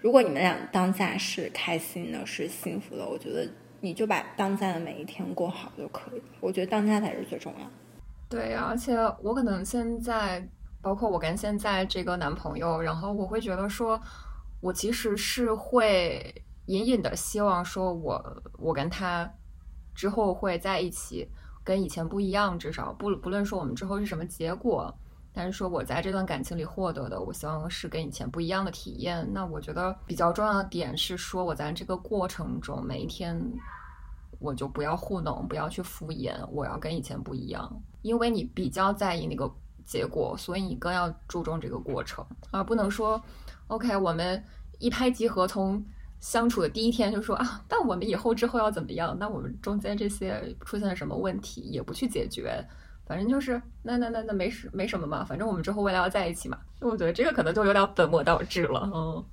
[0.00, 3.48] 如果你们俩当下是开心的，是幸福的，我觉得
[3.80, 6.22] 你就把当下的每一天过好就可以。
[6.40, 7.66] 我觉得当下才是最重要。
[8.28, 10.48] 对，而且我可能现在，
[10.80, 14.00] 包括我跟现在这个男朋友，然后我会觉得说，
[14.60, 19.28] 我其实是会隐隐的希望说，我我跟他
[19.94, 21.28] 之后会在一起，
[21.64, 24.94] 跟以前不一样，至少不不论说我们之后是什么结果。
[25.38, 29.24] 但是说我在这段感情里获得的，我希望是跟以前不一样的体验。
[29.32, 33.40] 那我觉得比较重要的点是说，我在这个过程中每一天，
[34.40, 37.80] 我就不要糊弄，不要去敷衍，我要跟以前不一样。
[38.02, 39.48] 因为你比较在意那个
[39.84, 43.22] 结果，所以你更要注重这个过程，而不能说
[43.68, 44.44] ，OK，我们
[44.80, 45.80] 一拍即合，从
[46.18, 49.16] 相处的第一天就说啊，但我们以后之后要怎么样？
[49.20, 52.60] 那我们中间这些出现了什么问题，也不去解决。
[53.08, 56.58] 反正就是那那那那没什没什么嘛，反正我们之后未来要在一起嘛。
[56.80, 58.88] 我觉得这个可能就有点本末倒置了。
[58.94, 59.24] 嗯，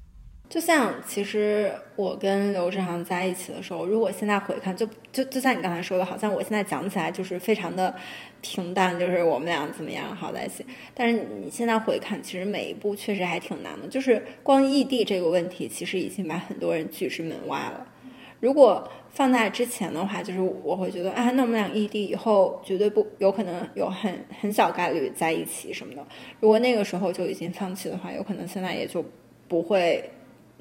[0.49, 7.93] 就像其实我跟刘志航在一起的时候，如果现在回看，就就就像你刚才说的，好像我现在讲起来就是非常的
[8.41, 10.65] 平淡，就是我们俩怎么样好在一起。
[10.93, 13.87] 但是你现在回看，其实每一步确实还挺难的。
[13.87, 17.85] 就是光异地这个问题，其实已经把很多人拒之门外了。
[18.39, 26.05] 如果放在之前的话，就是我会觉得啊，那我们俩异地以后绝对不有可能有很很小概率在一起什么的。
[26.41, 29.03] 如果那个时候就已经放弃的话，有可能现在也就
[29.47, 30.03] 不会，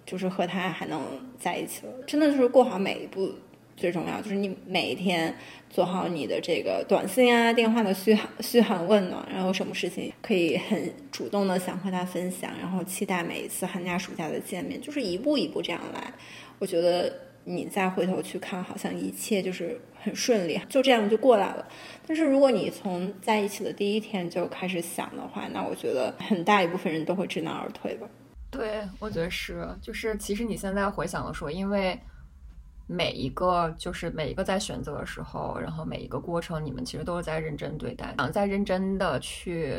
[0.06, 1.02] 就是和他还能
[1.36, 1.92] 在一起了。
[2.06, 3.28] 真的就是过好每一步
[3.76, 5.34] 最重要，就是你每一天
[5.68, 16.14] 做好你的这个短信啊、电话的嘘寒嘘寒问暖，然后什么事情可以很主动的想和他分享，然后期待每一次寒假暑假的见面，就是一步一步这样来。
[16.60, 17.12] 我觉得。
[17.46, 21.68] 你再回头去看，好像一切就是很顺利，就这样就过来了。
[22.06, 28.08] 但是如果你从在一起的第一天就开始想的话，那我觉得很大一部分人都会知难而退吧。
[28.50, 32.00] 对，我觉得是，就是其实你现在回想的说，因为
[32.86, 39.76] 每一个就是每一个在选择的时候，然后每一个过程，你们其实都是在认真对待，想在认真的去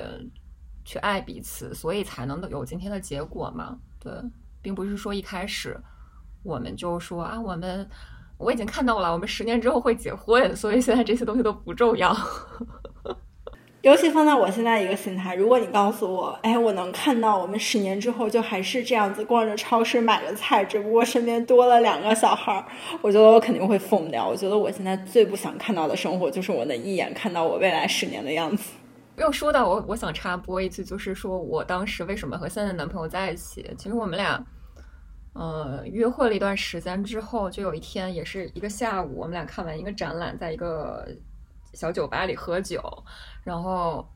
[0.83, 3.79] 去爱彼此，所以才能有今天的结果嘛。
[3.99, 4.13] 对，
[4.61, 5.75] 并不是说一开始。
[6.45, 7.89] 我们就说啊，我们
[8.37, 12.15] 我已经看到了，我们十年之后会结婚，所以现在这些东西都不重要。
[13.81, 22.65] 尤其放在我现在一个心态，如果你告诉我，哎，我能看到我们十年之后就还是这样子逛着超市买着菜，只不过身边多了两个小孩儿，
[23.03, 24.27] 我觉得我肯定会疯掉。
[24.27, 28.73] 我觉得我现在最不想看到的生活，就是我能一眼看到我未来十年的样子。
[29.17, 33.63] 又说到我，我想插播一句，就是说我当时为什么和现在的男朋友在一起？
[33.77, 34.43] 其实我们俩。
[35.35, 41.05] 呃，约会了一段时间之后，就有一天也是一个下午，我们俩看完一个展览，在一个
[41.73, 42.81] 小酒吧里喝酒，
[43.43, 44.07] 然后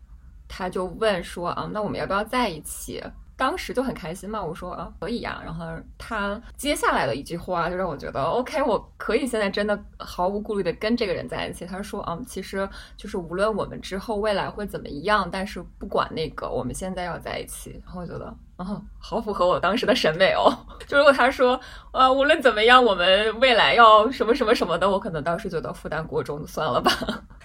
[0.47, 3.03] 他就问说啊，那我们要不要在一起？
[3.35, 5.41] 当时就很开心嘛，我说啊可以呀。
[5.43, 5.65] 然后
[5.97, 11.65] 他接下来的一句话就让我觉得 OK，我可以现在真的毫无顾虑的跟这个人在一起。
[11.65, 17.81] 他说啊，其实就是无论我们之后未来会怎么样，但是不管那个，我们现在要在一起。
[17.85, 20.55] 然后我觉得啊，好符合我当时的审美哦。
[20.85, 21.59] 就如果他说
[21.91, 26.91] 啊，无论怎么样，我们未来要什么什么什么的，我可能当时觉得负担过重，算了吧。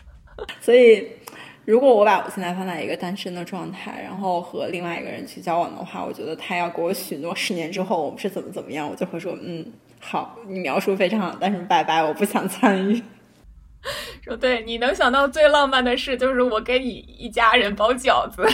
[0.61, 1.09] 所以。
[1.67, 9.65] 如果我把我现在放在一个单身的状态，然后和另外一个人去交往的话，我觉得他要给我许诺十年之后我们是怎么怎么样，我就会说嗯
[9.99, 13.03] 好，你描述非常好，但是拜拜，我不想参与。
[14.23, 18.47] 说对，你能想到最浪漫的事就是我给你一家人包饺子。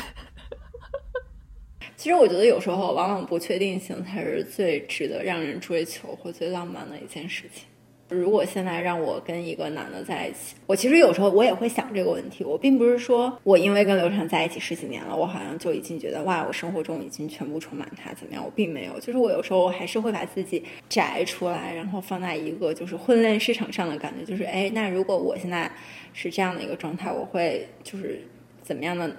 [2.00, 7.64] 其实我觉得有时候往往不确定性才是最值得让人追求或最浪漫的一件事情。
[8.08, 12.42] 如果现在让我跟一个男的在一起，我其实有时候我也会想这个问题。
[12.42, 18.42] 我并不是说我因为跟刘畅在一起十几年了，我好像就已经觉得哇，我生活中已经全部充满他怎么样？
[18.42, 25.70] 我并没有，就是我有时候还是会把自己摘出来，然后放在一个就是婚恋市场上的感觉，就是哎，那如果我现在
[26.14, 28.22] 是这样的一个状态，我会就是
[28.62, 29.14] 怎么样的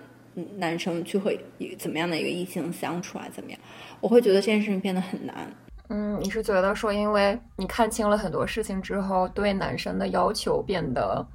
[0.57, 1.39] 男生去会
[1.77, 3.27] 怎么样的一个异性相处啊？
[3.33, 3.59] 怎么样？
[3.99, 5.51] 我会觉得这件事情变得很难。
[5.89, 11.25] 嗯，你是觉得说，因为你看清了很多事情之后，对男生的要求变得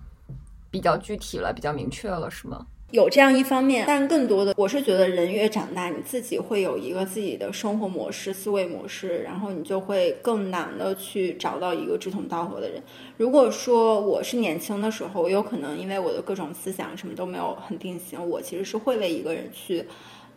[0.71, 2.67] 比较具体了，比较明确了，是吗？
[2.93, 12.81] 有这样一方面，但更多的，我是觉得人越长大，你自己会有一个自己的生活模式、思维模式，然后你就会更难的去找到一个志同道合的人。
[13.17, 19.85] 如果说我是年轻的时候，我有可能因为我的各种思想什么都没有很定型，我其实是会为一个人去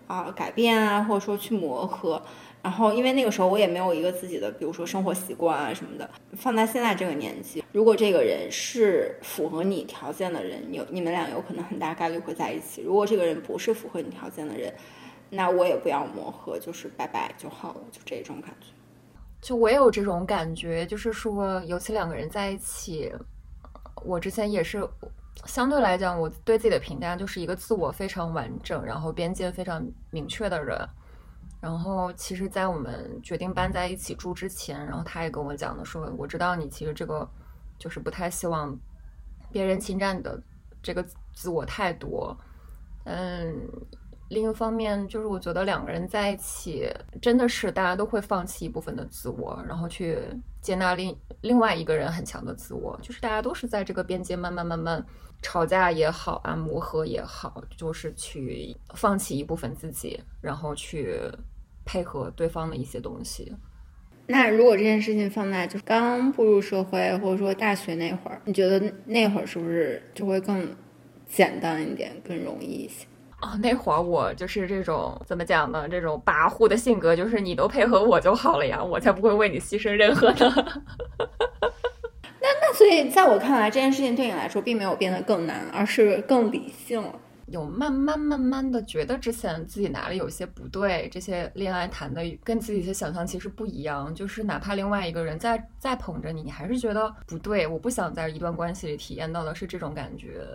[0.07, 2.21] 啊改变啊，或者说去磨合。
[2.61, 6.09] 然后，因为那个时候我也没有一个自己的，比如说生活习惯啊什么的。
[6.33, 12.81] 放在现在这个年纪，如果这个人是符合你条件的人，有你们俩有可能很大概率会在一起。
[12.81, 14.73] 如果这个人不是符合你条件的人，
[15.29, 18.67] 那我也不要磨合，就是拜拜就好了，就这种感觉。
[19.41, 23.09] 就我也有这种感觉，就是说，尤其两个人在一起，
[24.03, 24.85] 我之前也是
[25.45, 30.77] 相对来讲，我对自己的评价就是一个自我非常完整，然后边界非常明确的人。
[31.61, 37.29] 然后，其实，在我们决定搬在一起住之前，然后他也跟我讲的说，我知道你其实这个
[37.77, 38.79] 就是不太希望
[39.51, 40.41] 别人侵占你的
[40.81, 42.33] 这个自我太多。
[43.03, 43.53] 嗯，
[44.29, 46.89] 另一方面，就是我觉得两个人在一起，
[47.21, 50.17] 真的是大家都会放弃一部分的自我，然后去
[50.61, 55.05] 接纳另另外一个人很强的自我，就是大家都是在这个边界慢慢慢慢
[55.41, 61.19] 吵架也好啊，磨合也好，就是去放弃一部分自己，然后去。
[61.89, 63.51] 配合对方的一些东西。
[64.27, 70.75] 那如果这件事情放在就是刚步入社会，或者说大学那会儿，你觉得那会儿是不是就会更
[71.27, 73.07] 简单一点，更容易一些？
[73.41, 75.89] 哦，那会儿我就是这种怎么讲呢？
[75.89, 80.47] 这种跋扈的性格，就是你都配合我就好了呀，我才不会为你牺牲任何的。
[82.41, 87.15] 那那所以，在我看来，这件事情对你来说并没有变得更难，而是更理性了。
[87.51, 100.45] 有慢慢慢慢的觉得之前自己哪里有些不对，这些恋爱谈的跟自己的想象其实不一样，就是哪怕另外一个人再再捧着你，你还是觉得不对，我不想在一段关系里体验到的是这种感觉。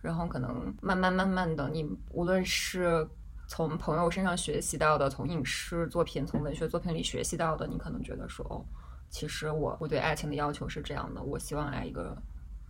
[0.00, 3.08] 然后可能慢慢慢慢的，你无论是
[3.48, 8.62] 从朋友身上学习到的，从影视作品、从文学作品里学习到的，你可能觉得说，哦，
[9.08, 12.14] 其实我我对爱情的要求是这样的，我希望爱一个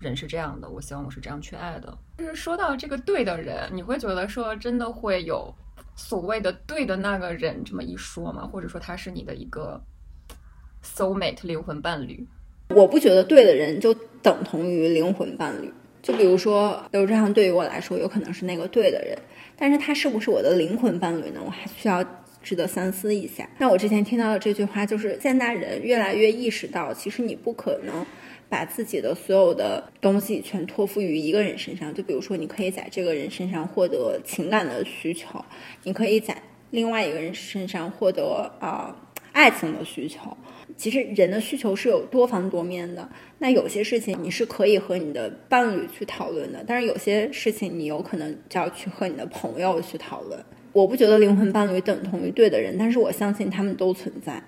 [0.01, 1.97] 人是这样的，我希望我是这样去爱的。
[2.18, 5.55] 就是说到这个对的人，你会觉得说真的会有
[5.97, 8.47] 所谓的对的那个人这么一说吗？
[8.47, 9.80] 或者说他是你的一个
[10.82, 12.26] soul mate 灵魂伴侣？
[12.70, 15.72] 我不觉得对的人就等同于灵魂伴侣。
[16.03, 19.16] 就比如说刘志航，对于我来说有可能是那个对的人，
[19.57, 21.40] 但是他是不是我的灵魂伴侣呢？
[21.42, 22.05] 我还需要
[22.42, 23.49] 值得三思一下。
[23.59, 28.05] 那我之前听到的这句话就是，现在人越来越意识到，其实你不可能
[28.55, 31.92] 把自己的所有的东西全托付于一个人身上。
[31.92, 35.44] 就比如说，你可以在这个人身上获得情感的需求，
[35.82, 36.40] 你可以在
[36.70, 38.94] 另外一个人身上获得啊
[39.32, 40.36] 爱情的需求。
[40.76, 50.38] 其实人的需求是有多方多面的，那有些事情你是可以和你的伴侣去讨论的，但是有些事情你有可能就要去和你的朋友去讨论。
[50.72, 54.40] 我不觉得灵魂伴侣等同于对的人，但是我相信他们都存在。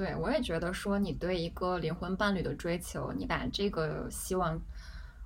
[0.00, 4.58] 对，我也觉得说你对一个灵魂伴侣的追求，你把这个希望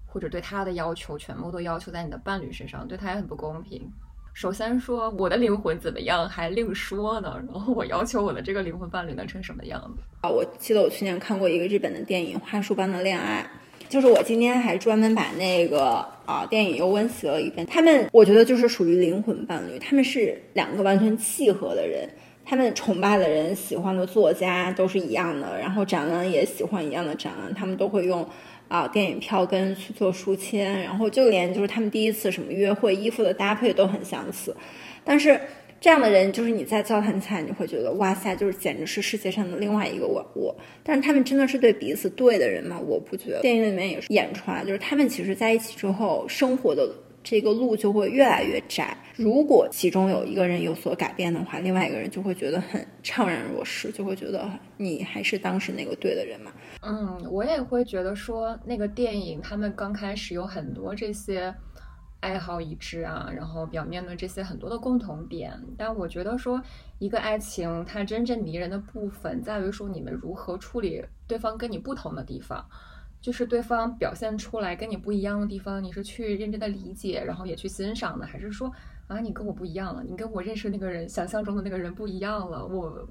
[0.05, 3.89] 或者对他的要求全部都要求在你的伴侣身上，对他也很不公平。
[4.33, 10.29] 首先说我的灵魂怎么样还另说呢，然后我要求我的这个灵魂伴侣能成什么样子啊？
[10.29, 13.49] 我记得我去年看过一个日本的电影《花束般的恋爱》，
[13.89, 17.64] 就是我今天还专门把那个啊电影又温习了一遍。
[17.64, 22.11] 他们我觉得就是属于灵魂伴侣，他们是两个完全契合的人，
[22.45, 28.26] 他们崇拜的人、喜欢的作家都是一样的，然后展览也喜欢一样的展览，他们都会用。
[28.66, 34.57] 啊，电影票根去做书签，然后就连就是他们第一次什么约会衣服的搭配都很相似。
[35.05, 35.38] 但是
[35.78, 40.24] 这样的人，就是你在交谈起来，你会觉得哇塞，就是简直是世界上的另外一个我。
[40.34, 42.80] 我，但是他们真的是对彼此对的人吗？
[42.80, 43.42] 我不觉得。
[43.42, 46.88] 电影里面也是演出来，就是他们其实在一起之后，生活的
[47.25, 48.97] 这个路就会越来越窄。
[49.16, 56.53] 如果其中有一个人有所改变的话，另外一个人就会觉得很怅然若失，就会觉得你还是当时那个对的人嘛。
[56.83, 61.55] 嗯，我也会觉得说那个电影，他们刚开始有很多这些
[62.20, 65.59] 爱好一致啊，然后表面的这些很多的共同点。
[65.79, 66.61] 但我觉得说
[66.99, 72.66] 一个爱情，它真正迷人的部分在于说你们如何处理对方跟你不同的地方，
[73.25, 78.70] 就是对方表现出来跟你不一样的地方，你是去认真的理解，然后也去欣赏的，还是说
[79.07, 83.09] 啊你跟我不一样了，你跟我认识那个人想象中的那个人不一样了，我。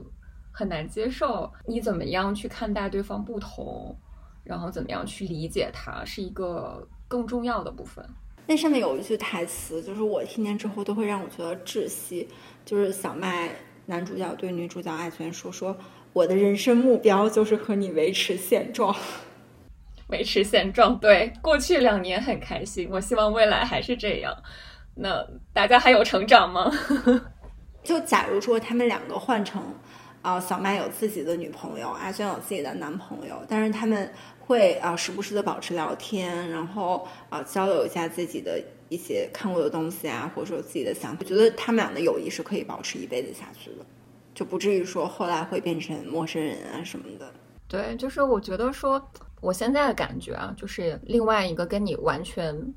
[0.56, 3.98] 很难接受，你怎么样去看待对方不同，
[4.44, 8.08] 然后怎么样去理解他，是一个更重要的部分。
[8.46, 12.30] 那上面有一句台词，就是我听见之后都会让我觉得窒息，
[12.64, 13.50] 就是小麦
[13.88, 15.76] 男主角对女主角艾娟说：“说
[16.14, 18.96] 我的人生目标就是和你维持现状，
[20.14, 20.98] 维持现状。
[21.00, 24.34] 对，过去两年很开心，我希望未来还是这样。
[24.96, 26.72] 那大家还有成长吗？
[27.84, 29.62] 就假如说他们两个换成。”
[30.24, 34.10] 啊，小麦有自己的女朋友，阿娟有自己的男朋友，但是他们
[34.40, 38.58] 会啊时不时的保持聊天，然后啊交流一下自己的
[38.88, 41.18] 一些看过的东西啊，或者说自己的想法。
[41.20, 43.86] 我觉得他们俩的友谊是可以保持一辈子下去的，
[44.34, 47.30] 就不至于说后来会变成陌生人啊什么的。
[47.68, 49.06] 对，就是我觉得说
[49.44, 52.74] 我现在的感觉啊，就是另外一个跟你完全。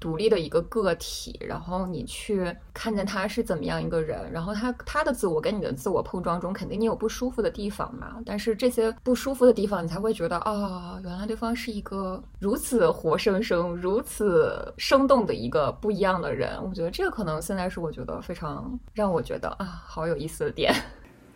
[0.00, 8.16] 独立的一个个体，然后你去看见他是怎么样一个人，然后他他的自我跟你的自我碰撞中，肯定你有不舒服的地方嘛。
[8.24, 16.58] 但是这些不舒服的地方，你才会觉得啊，原来对方是一个如此活生生、如此生动的一个不一样的人。
[16.66, 20.74] 我觉得这个可能现在是我觉得非常让我觉得啊，好有意思的点。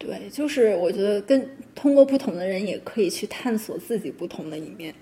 [0.04, 4.94] 对，就是我觉得跟通过不同的人，也可以去探索自己不同的一面。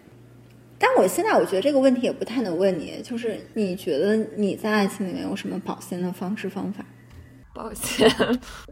[0.79, 6.85] 但我现在我觉得这个问题也不太能问你，就是你觉得你在爱情里面有什么保鲜的方式方法？
[7.55, 8.09] 保鲜，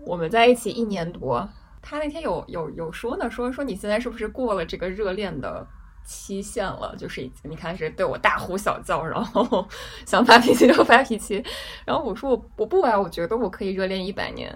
[0.07, 1.49] 我们在一起一年多，
[1.83, 5.66] 他那天有有有说呢，说说你现在是不是过了这个热恋的
[6.05, 6.95] 期限了？
[6.97, 9.68] 就是已经你开始对我大呼小叫，然后
[10.07, 11.45] 想发脾气就发脾气，
[11.85, 14.53] 然后我说我我不啊，我觉得我可以热恋一百年，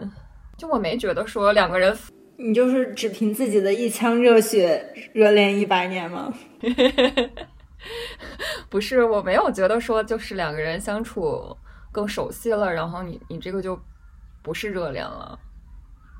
[0.57, 1.95] 就我没觉得说两个人。
[2.37, 6.35] 你就是只凭自己的一腔热血热恋一百年吗？
[8.69, 11.57] 不是，我没有觉得说就是两个人相处
[11.93, 13.79] 更熟悉了，然后你你这个就
[14.43, 15.39] 不是热恋了。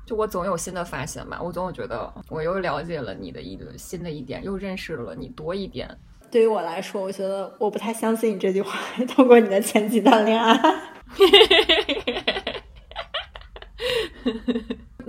[0.05, 5.89] 就我总有新的发现吧，我总有觉得我又了解了你的一个新的一点，又认识了你多一点。
[6.31, 8.79] 对于我来说，我觉得我不太相信你这句话。
[9.07, 10.55] 通过你的前几段恋爱，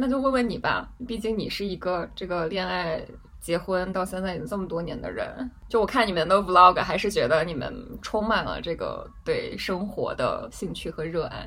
[0.07, 3.03] 那就问问你吧，毕竟你是一个这个恋爱。
[3.41, 11.47] 结婚到现在已经这么多年的人，就我看你们的 vlog，还是觉得你们充满了这个对生活的兴趣和热爱。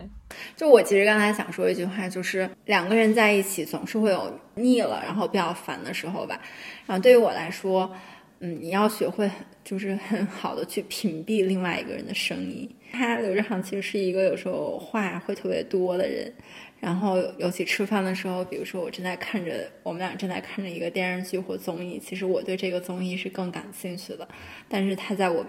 [0.55, 6.39] 就我其实刚才想说一句话，就是两个人在一起总是会有腻了，然后比较烦的时候吧。
[6.86, 7.91] 然后对于我来说，
[8.39, 9.30] 嗯，你要学会
[9.66, 12.74] 就是 很好的去屏蔽另外一个人的声音。
[12.93, 16.34] 他刘志航其实是一个有时候话会特别多的人。
[16.80, 24.28] 然后，尤其吃饭的时候，比如说我正在看着我们俩正在看着一个电视剧或综艺，其实我对这个综艺是更感兴趣的，
[24.68, 25.46] 但是他在我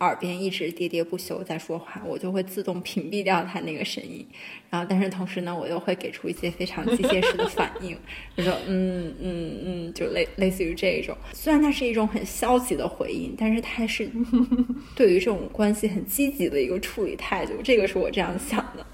[0.00, 4.26] 耳边一直喋喋不休在说话，我就会自动屏蔽掉他那个声音。
[4.68, 7.96] 然后，但是同时呢，我又会给出一些非常机械式的反应，
[8.36, 11.16] 就说嗯嗯嗯，就类类似于这一种。
[11.32, 14.10] 虽然它是一种很消极的回应，但是它是
[14.94, 17.52] 对于这种关系很积极的一个处理态度。
[17.62, 18.84] 这个是我这样想的。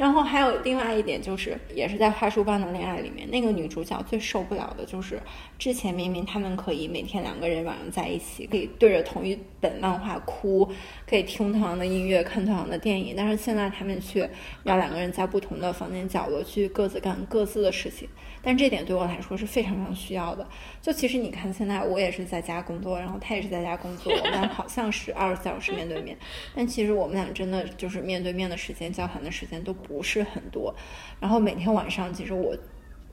[0.00, 5.20] 然后还有另外一点，就是也是在《花束般的恋爱》里面，那个女主角最受不了的就是，
[5.58, 10.66] 之前明明他们可以每天两个人晚上在一起，可以对着同一本漫画哭，
[11.06, 14.20] 可以听同样的音乐，看同样的电影，但是现在他们却
[14.62, 18.08] 要两个人在不同的房间角落去各自干各自的事情。
[18.42, 20.46] 但这点对我来说是非常非常需要的。
[20.80, 26.16] 就其实你看，现在我也是在家工作，然后他也是在家工作，我们俩好像是二十四小时面对面，
[26.54, 30.74] 但其实我们俩真的就是面对面的时间、交谈的时间都不是很多。
[31.20, 32.56] 然后每天晚上，其实我。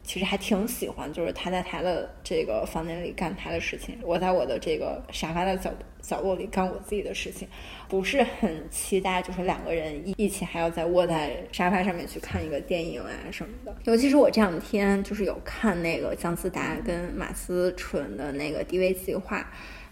[0.07, 5.69] 其实还挺喜欢，就是他在他的这个房间里干他的事情，我在我的这个沙发的角
[6.01, 7.45] 角落里干我自己的事情，
[7.89, 13.75] 不是很期待，就是两个人一一起还要再窝在沙发上面去看一个电影啊什么的。
[13.83, 19.45] 尤其是我这两天就是有看那个姜思达跟马思纯的那个 DV 计划。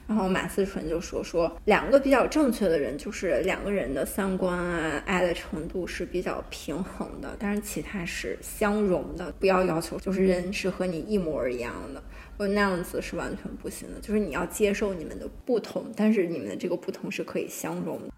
[0.07, 9.31] 然后马思纯就说说两个比较正确的人，就是两个人的三观啊、爱的程度是比较平衡的，但是其他是相容的。
[9.39, 12.03] 不要要求就是人是和你一模一样的，
[12.37, 13.99] 我那样子是完全不行的。
[13.99, 18.13] 就是你要接受你们的不同，但是你们的这个不同是可以相容的。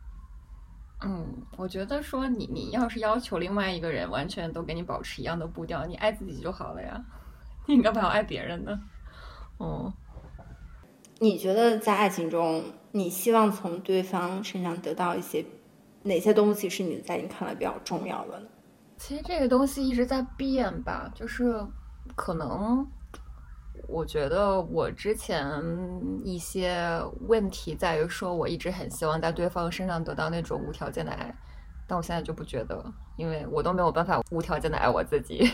[1.05, 1.25] 嗯，
[1.55, 7.01] 我觉得说你你要是要求另外一个人完全都跟你保持一样的步调，你爱自己就好了呀，
[7.65, 8.77] 你干嘛要爱别人呢？
[9.57, 9.93] 哦。
[11.19, 15.43] 你觉得在爱情中，你希望从对方身上得到一些
[16.03, 18.47] 哪些东西是你在你看来比较重要的呢？
[18.97, 21.65] 其实这个东西一直在变吧，就是
[22.15, 22.87] 可能
[23.87, 25.43] 我觉得我之前
[26.23, 31.35] 一些问题在于说，我一直很希望在对方身上得到那种无条件的爱，
[31.87, 32.83] 但我现在就不觉得，
[33.15, 35.49] 因为我都没有办法无条件的爱我自己。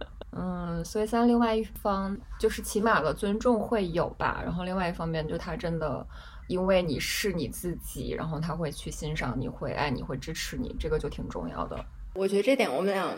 [0.38, 4.42] 嗯，所以像另外一方，就是起码的尊重会有吧。
[4.44, 6.06] 然后另外一方面，就他真的
[6.46, 11.82] 因为你是你自己，然后他会去欣赏你，会爱你，会支持你，这个就挺重要的。
[12.14, 13.08] 我觉得这点我们俩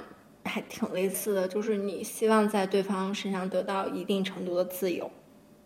[0.45, 5.11] 还挺类似的，就是你希望在对方身上得到一定程度的自由。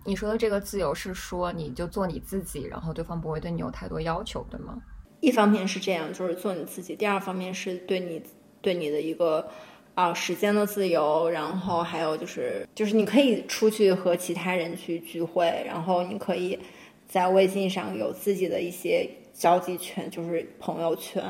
[0.07, 4.81] 你说的这个自由是说你就做你自己，然后对方不会对你有太多要求，对吗？
[5.21, 8.23] 一方面是这样，就是做你自己；第二方面是对你
[8.63, 9.47] 对你的一个。
[9.95, 16.59] 啊，时间的自由，然后还有就是，就是你可以出去和其他人去聚会，然后你可以
[17.07, 21.23] 在微信上有自己的一些交际圈，就是朋友圈。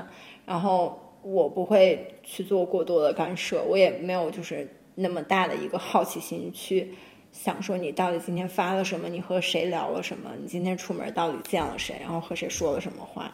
[0.47, 6.95] 然后我不会去做过多的干涉，我也没有就是那么大的一个好奇心去
[7.33, 13.33] 想说你到底今天发了什么，你和谁聊了什么，你今天出门到底见了谁，然后和谁说了什么话。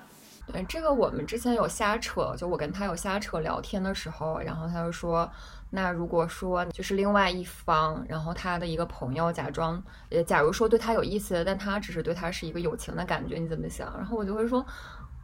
[0.50, 5.30] 对这个，我们之前有瞎扯，就我跟他有瞎扯聊天的时候，然后他就说，
[5.70, 13.94] 那如果说就是另外一方，然后他的一个朋友假装，呃，假如说对他有意思，但他只是对他是一个友情的感觉，你怎么想？
[13.96, 14.64] 然后我就会说，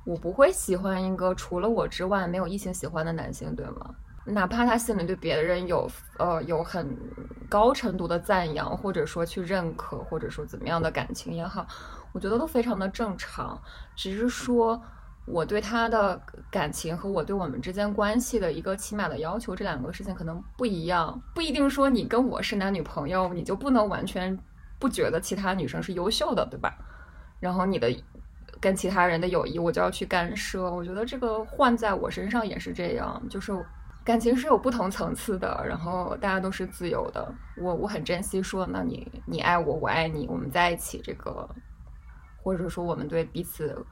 [0.05, 3.95] 我不会喜欢一个除了我之外没有异性喜欢的男性，对吗？
[4.27, 6.97] 哪怕他心里对别人有，呃，有很
[7.49, 11.67] 高程度的赞扬，或者说去认可，或者说怎么样的感情也好，
[12.13, 13.59] 我觉得都非常的正常，
[13.97, 14.79] 只是说。
[15.27, 16.21] 我对他的
[16.51, 24.39] 感情和我对我们之间关系的一个起码的要求，这两个事情可能不一样，不一定说你跟我是男女朋友，你就不能完全
[24.79, 26.77] 不觉得其他女生是优秀的，对吧？
[27.41, 27.91] 然后你的
[28.61, 30.71] 跟其他人的友谊，我就要去干涉。
[30.71, 33.53] 我觉得这个换在我身上也是这样，就是
[34.05, 37.33] 感情是有不同层次的，然后大家都是自由的。
[37.57, 41.49] 我我很珍惜说，那你你爱我，我爱你，我们在一起，这个
[42.43, 43.83] 或者说我们对彼此。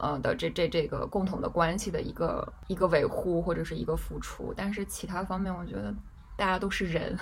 [0.00, 5.94] 呃的这这这个共同的关系的一个一个维护或者是一个付出，但是其他方面我觉得
[6.36, 7.16] 大家都是人。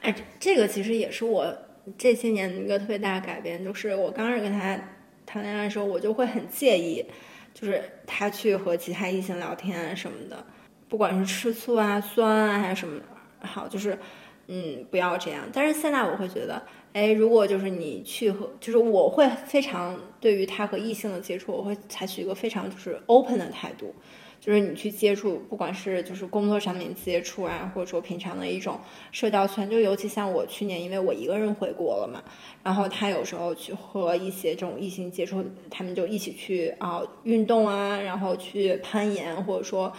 [0.00, 1.52] 哎，这个其实也是我
[1.98, 4.78] 这些年一个特别大的改变，就是我刚开始跟他
[5.26, 7.04] 谈恋爱的时候，我就会很介意，
[7.52, 10.44] 就是他去和其他异性聊天什么的，
[10.88, 13.02] 不管是吃醋啊、酸啊还是什么，
[13.40, 13.98] 好，就是
[14.46, 15.42] 嗯，不要这样。
[15.52, 16.62] 但是现在我会觉得，
[16.92, 23.94] 哎，如果就是你去和，就是我会非常对于他和异性的接触，我会采取一个非常就是 open 的态度。
[24.38, 28.76] 就是你去接触，不管是就是工作上面接触啊，或者说平常的一种
[29.12, 32.20] 社交圈，就尤其像我去年，因为我一个人回国了嘛，
[32.64, 39.92] 然后他有时候去和一些这种异性接触，他们就一起去啊运动啊，然后去攀岩，或者说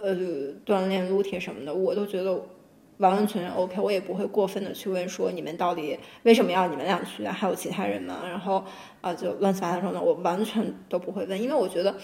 [0.00, 0.14] 呃
[0.64, 2.40] 锻炼撸铁什么的，我都觉得
[2.98, 8.20] 完完全全 OK，我也不会过分的去问说你们到底为什么要你们俩去啊，还有其他人吗？
[8.24, 8.64] 然后
[9.00, 11.94] 啊就乱七八糟的，我完全都不会问，因为我觉得。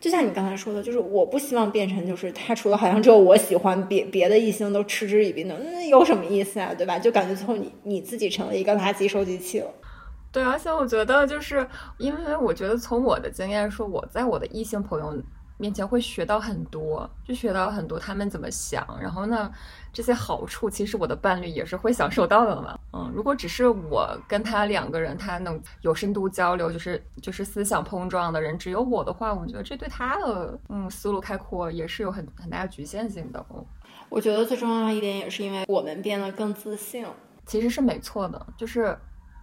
[0.00, 6.72] 就像你刚才说的，就是我不希望变成就是他除了好像只有我喜欢，别别的异性都嗤之以鼻的，那有什么意思啊？
[6.72, 6.96] 对吧？
[6.96, 9.68] 就感觉最后你你自己成了一个垃圾收集器了。
[10.30, 11.66] 对，而且我觉得就是
[11.98, 15.20] 因为我觉得从我的经验说，我在我的异性朋友。
[15.58, 19.52] 面前会学到很多，就学到很多他们怎么想，然后呢，
[19.92, 22.78] 这些好处其实我的伴侣也是会享受到的嘛。
[22.92, 33.44] 嗯，如果只是我跟他两个人，他能有深度交流，就是就是思想碰撞的人只有我的话，我觉得这对他的嗯思路开阔也是有很很大局限性的。
[34.08, 37.04] 我觉得最重要的一点也是因为我们变得更自信，
[37.44, 38.96] 其实是没错的，就是。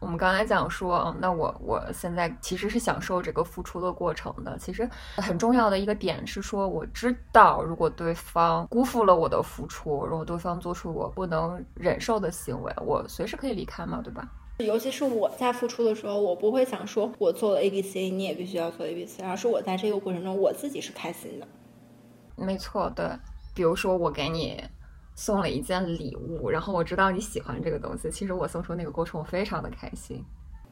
[0.06, 4.56] 我们刚才讲说，嗯那我我现在其实是享受这个付出的过程的。
[4.60, 14.30] 其实很重要的一个点是说，我知道如果对方辜负了我的付出，如果对方做出我不能忍受的行为，我随时可以离开嘛，对吧？
[14.60, 21.48] 尤其是我在付出的时候，我不会想说我做了 A B C，你也必须要做 A B C，而是我在这个过程中我自己是开心的。
[22.36, 23.10] 没错，对。
[23.56, 24.64] 比如说我给你。
[25.16, 28.12] 送了一件礼物，然后我知道你喜欢这个东西。
[28.12, 30.24] 其实我送出那个过程，我非常的开心。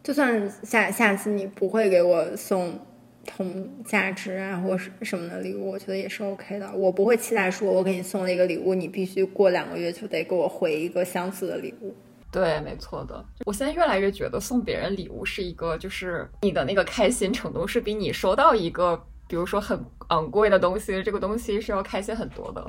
[0.03, 2.77] 就算下下次你不会给我送
[3.25, 6.69] 同价值啊或是什么的礼物，我觉得也是 OK 的。
[6.73, 11.95] 我不会期待说我给你送了一个礼物，你必须过两个月就得给我回一个相似的礼物。
[12.29, 13.23] 对，没错的。
[13.45, 19.79] 我现在越来越觉得送别人礼物是一个，就是你的那个开心程度是比你收到一个，比如说很
[20.09, 22.65] 昂贵的东西，这个东西是要开心很多的。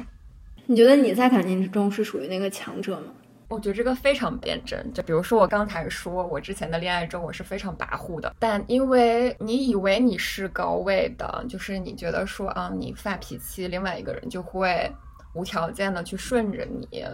[0.66, 3.12] 你觉得你在感情中是属于那个强者吗？
[3.48, 4.78] 我觉得这个非常辩证。
[4.94, 14.90] 就比如说我刚才说，我之前的恋爱中我是非常跋扈的，但因为你以为你是高位的，就是你觉得说啊，你发脾气，另外一个人就会
[15.34, 17.04] 无条件的去顺着你，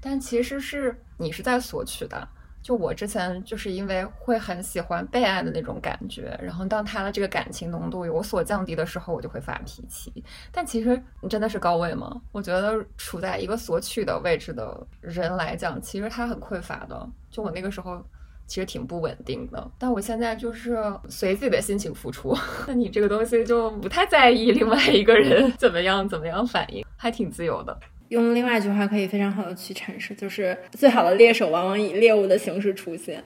[0.00, 2.28] 但其实是你是在索取的。
[2.62, 10.12] 就我之前就是因为会很喜欢被爱的那种感觉，然后当他的这个感情浓度有所降低的时候，我就会发脾气。
[10.52, 12.20] 但其实你真的是高位吗？
[12.32, 17.08] 我觉得处在一个索取的位置的人来讲，其实他很匮乏的。
[17.30, 18.02] 就我那个时候
[18.46, 20.78] 其实挺不稳定的，但我现在就是
[21.08, 22.36] 随自己的心情付出。
[22.66, 27.78] 那你这个东西就不太在意另外一个人怎么样怎么样反应，还挺自由的。
[28.08, 33.22] 用另外一句话可以非常好的去阐释，就是最好的猎手往往以猎物的形式出现，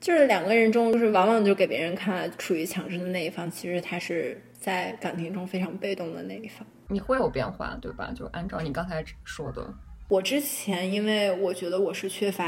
[0.00, 6.66] 就是两个人中，就是往往就给别人看处于强势的那一方，其实他是在感情中非常被动的那一方。
[6.88, 8.12] 你会有变化，对吧？
[8.14, 9.74] 就按照你刚才说的，
[10.08, 12.44] 我之前因为我觉得我是缺乏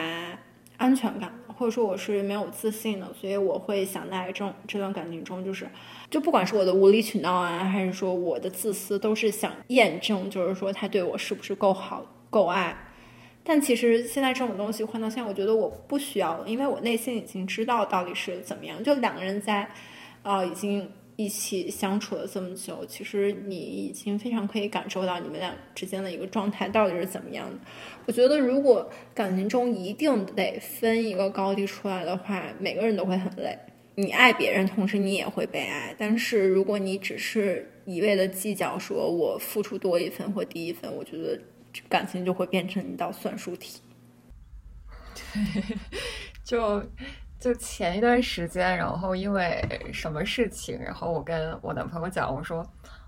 [0.77, 1.33] 安全感。
[1.57, 5.69] 或者说我是没有自信的，所以我会想在这种这段感情中，就是
[6.11, 12.77] 就不管是我的无理取闹啊，还是说我的自私，都是想验证，就是说他对我是不是够好、够爱。
[13.45, 18.83] 但其实现在这种东西换到现在，我觉得我不需要了，因为我内心已经知道到底是怎么样。
[18.83, 19.71] 就两个人在，
[20.23, 20.91] 啊，已经。
[21.17, 27.57] 一起相处了这么久，其实你已经非常可以感受到你们俩之间的一个状态到底是怎么样的。
[28.07, 33.57] 我觉得，如果感情中一定得分一个高低出来的话，每个人都会很累。
[33.95, 35.95] 你爱别人，同时你也会被爱。
[35.97, 41.41] 但是如果你只是一味的计较，说我付出多一分或低一分，我觉得
[41.89, 43.81] 感情就会变成一道算术题。
[45.15, 45.63] 对，
[46.43, 46.83] 就。
[47.45, 52.61] 就前一段时间，然后因为什么事情，然后我跟我男朋友讲，我说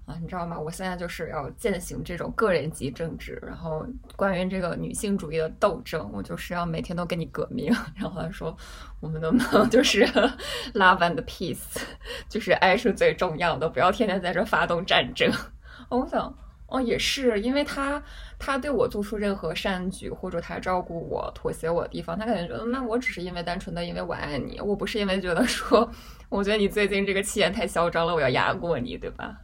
[0.05, 0.61] 啊，你知道吗？
[0.61, 7.75] 我现在就是要践行这种个人级政治，然后关于这个女性主义的斗争，我就是要每天都跟你革命。
[7.97, 8.55] 然后他说，
[9.01, 10.05] 我们能不能就是
[10.77, 11.81] love and peace，
[12.29, 15.33] 就是爱是最重要的，不要天天在这发动战争。
[15.89, 16.35] 我想。
[16.69, 18.03] 哦，也是，因为他
[18.39, 25.89] 他对我做出任何善举，或者他照顾我、妥协我的地方，他可能觉得那我只是因为单纯的因为我爱你，我不是因为觉得说，
[26.29, 29.39] 我觉得你最近这个气焰太嚣张了，我要压过你，对吧？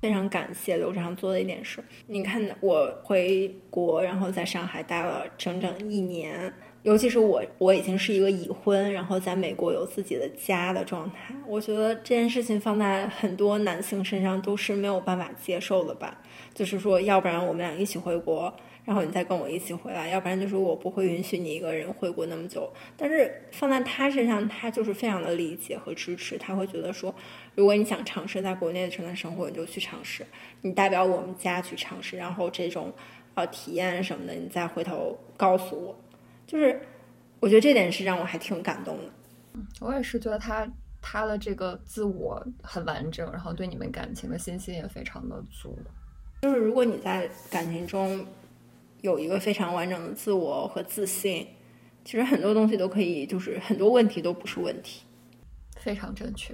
[0.00, 1.84] 非常感谢刘畅做的一点事。
[2.06, 6.52] 你看，我回国，然后在上海待了整整一年，
[6.82, 11.34] 尤其是我，我已经是一个已婚，然后在美国有自己的家的状态。
[11.46, 16.22] 我觉得这件事情放在很多男性身上都是没有办法接受的吧。
[16.54, 18.50] 就是说，要不然我们俩一起回国，
[18.86, 22.72] 然后你再跟我一起回来；要不然就是我不会允许你一个人回国那么久。
[22.96, 26.38] 但是放在他身上，他就是非常的理解和支持。
[26.38, 27.14] 他会觉得说，
[27.54, 30.24] 如果你想尝试在国内的城市生活，你就去尝试，
[30.62, 32.90] 你代表我们家去尝试，然后这种
[33.34, 35.94] 呃体验什么的，你再回头告诉我。
[36.50, 36.80] 就是
[37.38, 39.04] 我觉得这点是让我还挺感动的。
[39.78, 40.68] 我也是觉得他
[41.00, 45.78] 他的这个自我很完整，然后对你们感情的信心也非常的足。
[46.42, 48.26] 就是如果你在感情中
[49.00, 51.46] 有一个非常完整的自我和自信，
[52.04, 55.04] 其实很多东西都可以，就是很多问题都不是问题。
[55.76, 56.52] 非常正确。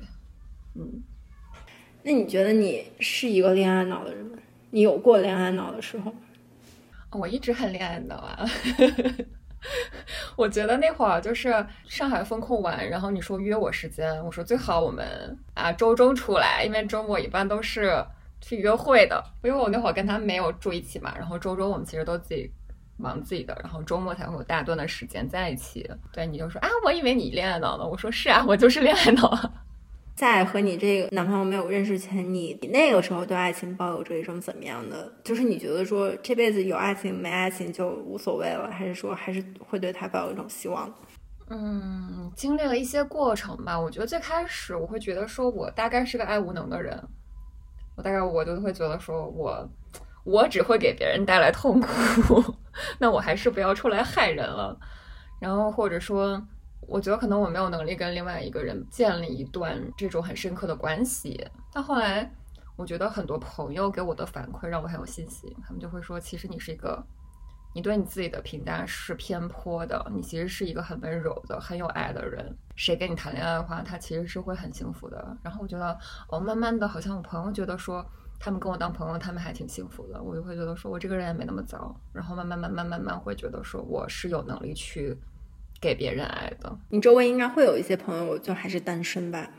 [0.75, 1.03] 嗯，
[2.03, 4.37] 那你觉得你是一个恋爱脑的人吗？
[4.73, 6.15] 你有过恋爱脑的时候？
[7.13, 8.47] 我一直很恋爱脑啊。
[10.37, 18.05] 我觉得那会儿就是上海风控完，然后你说约我时间，我说最好我们啊周中出来，因为周末一般都是
[18.41, 19.23] 去约会的。
[19.43, 22.51] 因为我那会儿跟他没有住一起嘛，然后周中我们其实都自己
[22.97, 25.91] 忙自己的，然后周末才会有大段的时间在一起。
[26.13, 29.53] 对，你就说啊，我以为你恋爱脑呢，我说是啊，我就是恋爱脑。
[30.17, 35.13] 在和你这个男朋友没有认识前，你那个时候对爱情抱有着一种怎么样的？
[35.23, 40.91] 就是你觉得说这辈子有爱情没爱情就无所谓了，还是说还是会对他抱有一种希望？
[41.51, 43.79] 嗯，经历了一些过程吧。
[43.79, 46.99] 我觉得最开始我会觉得说我大概是个爱无能的人，
[47.95, 49.69] 我大概我就会觉得说我
[50.25, 52.43] 我只会给别人带来痛苦，
[52.99, 54.75] 那我还是不要出来害人了。
[55.39, 56.43] 然后或者说。
[56.87, 62.31] 我觉得可能我没有能力跟另外一个人建立一段这种很深刻的关系，但后来
[62.77, 67.05] 我觉得很多朋友给我的反馈让我很有信心，他们就会说，其实你是一个，
[67.75, 75.37] 你对你自己的评价是偏颇的，你其实是一个很温柔的、很有爱的人，谁跟你谈恋爱的话，他其实是会很幸福的。
[75.43, 78.05] 然后我觉得，哦，慢慢的，好像我朋友觉得说，
[78.39, 85.19] 他们跟我当朋友，他们还挺幸福的，我就会觉得说我这个人也没那么糟，然后慢慢慢慢慢慢会觉得说我是有能力去。
[85.81, 89.51] 给别人爱的，你周围应该会有一些朋友，就还是单身吧。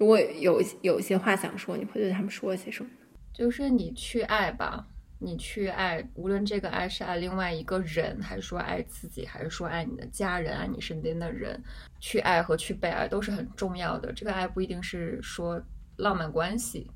[0.00, 2.90] 如果有有一些话想说，你会对他们说些什么？
[3.32, 4.86] 就是你去爱吧，
[5.20, 11.62] 你去爱，无论这个爱是爱另外一个人，还是说爱自己，还是说爱你的家人，爱你身边的人，
[12.00, 14.12] 去爱和去被爱都是很重要的。
[14.12, 15.62] 这个爱不一定是说
[15.96, 16.90] 浪漫关系，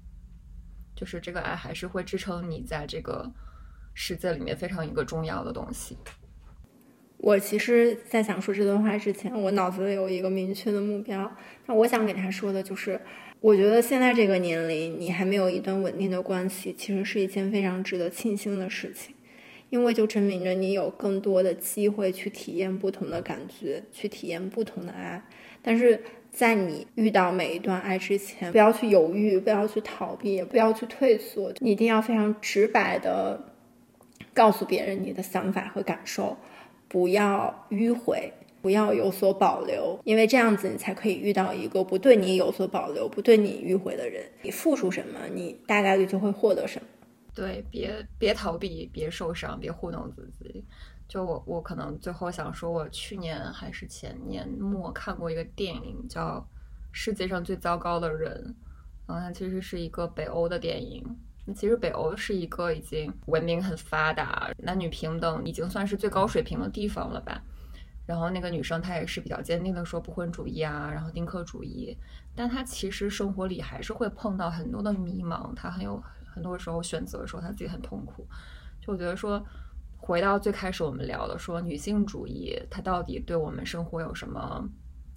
[0.97, 3.31] 就是这个爱还是会支撑你在这个
[3.95, 5.97] 世界里面非常一个重要的东西。
[7.19, 11.31] 我其实，在想说这段话之前，我脑子里有一个明确的目标。
[11.67, 12.99] 那我想给他说的就是，
[13.41, 19.15] 我觉得现在这个年龄，你还没有一段稳定的关系，其实是一件非常值得庆幸的事情，
[19.69, 25.21] 因为就证明着你有更多的机会去体验不同的感觉，去体验不同的爱。
[25.61, 26.01] 但是
[26.31, 33.53] 在你遇到每一段爱之前，不要去犹豫，不要去逃避，也不要去退缩，你一定要非常直白的
[34.33, 36.37] 告诉别人你的想法和感受。
[36.89, 38.33] 不要迂回，
[38.63, 44.25] 不要有所保留，因为这样子你才可以遇到一个不对你有所保留、不对你迂回的人。
[44.43, 46.89] 你付出什么，你大概率就会获得什么。
[47.35, 50.65] 对，别别逃避，别受伤，别糊弄自己。
[51.07, 56.39] 就我，我可能最后想说，我去年还是前年末看过一个电影，叫
[56.91, 58.57] 《世界上最糟糕的人》，
[59.07, 61.05] 然后它其实是一个北欧的电影。
[61.55, 67.43] 其实北欧是一个已经文明很发达、男女平等已经算是最高水平的地方了吧。
[68.07, 71.97] 然后那个女生她也是比较坚定的说不婚主义啊，然后丁克主义。
[72.35, 78.27] 但她其实生活里还是会碰到很多的迷茫，她很有很多时候选择的时候她自己很痛苦。
[78.81, 79.45] 就我觉得说，
[79.97, 84.67] 回到最开始我们聊的说女性主义，它到底对我们生活有什么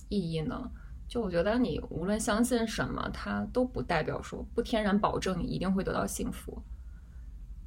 [0.09, 0.69] 意义呢？
[1.11, 6.57] 就我觉得，你无论相信什么，它都不代表说不天然保证你一定会得到幸福。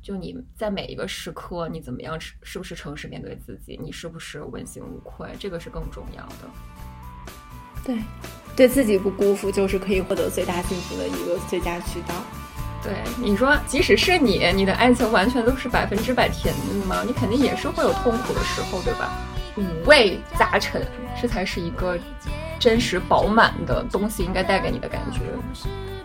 [0.00, 6.48] 就你在每一个时刻，你怎么样是是不是诚实面对自己，你是不是问心无愧，这个是更重要的。
[7.84, 7.98] 对，
[8.56, 12.14] 对自己不辜负，就是可以获得最大幸福的一个最佳渠道。
[12.82, 17.02] 对，你说，即使是你，你的爱情完全都是百分之百甜蜜吗？
[17.06, 19.12] 你肯定也是会有痛苦的时候，对吧？
[19.58, 20.82] 五味杂陈，
[21.20, 21.98] 这才是一个。
[22.64, 25.20] 真实饱满的东西应该带给你的感觉。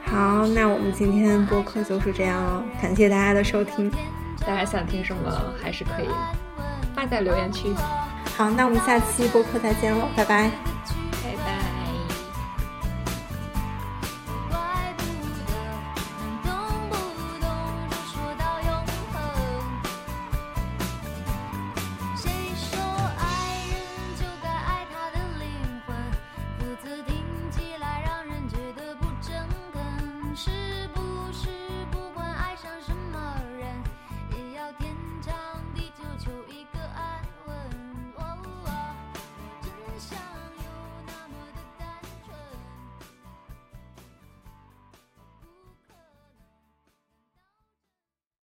[0.04, 3.90] 好，那我们今天播客就是这样了，感谢大家的收听。
[4.46, 5.32] 大家想听什么，
[5.64, 6.10] 还是可以
[6.94, 7.74] 发在留言区。
[8.36, 10.52] 好，那我们下期播客再见喽，拜拜。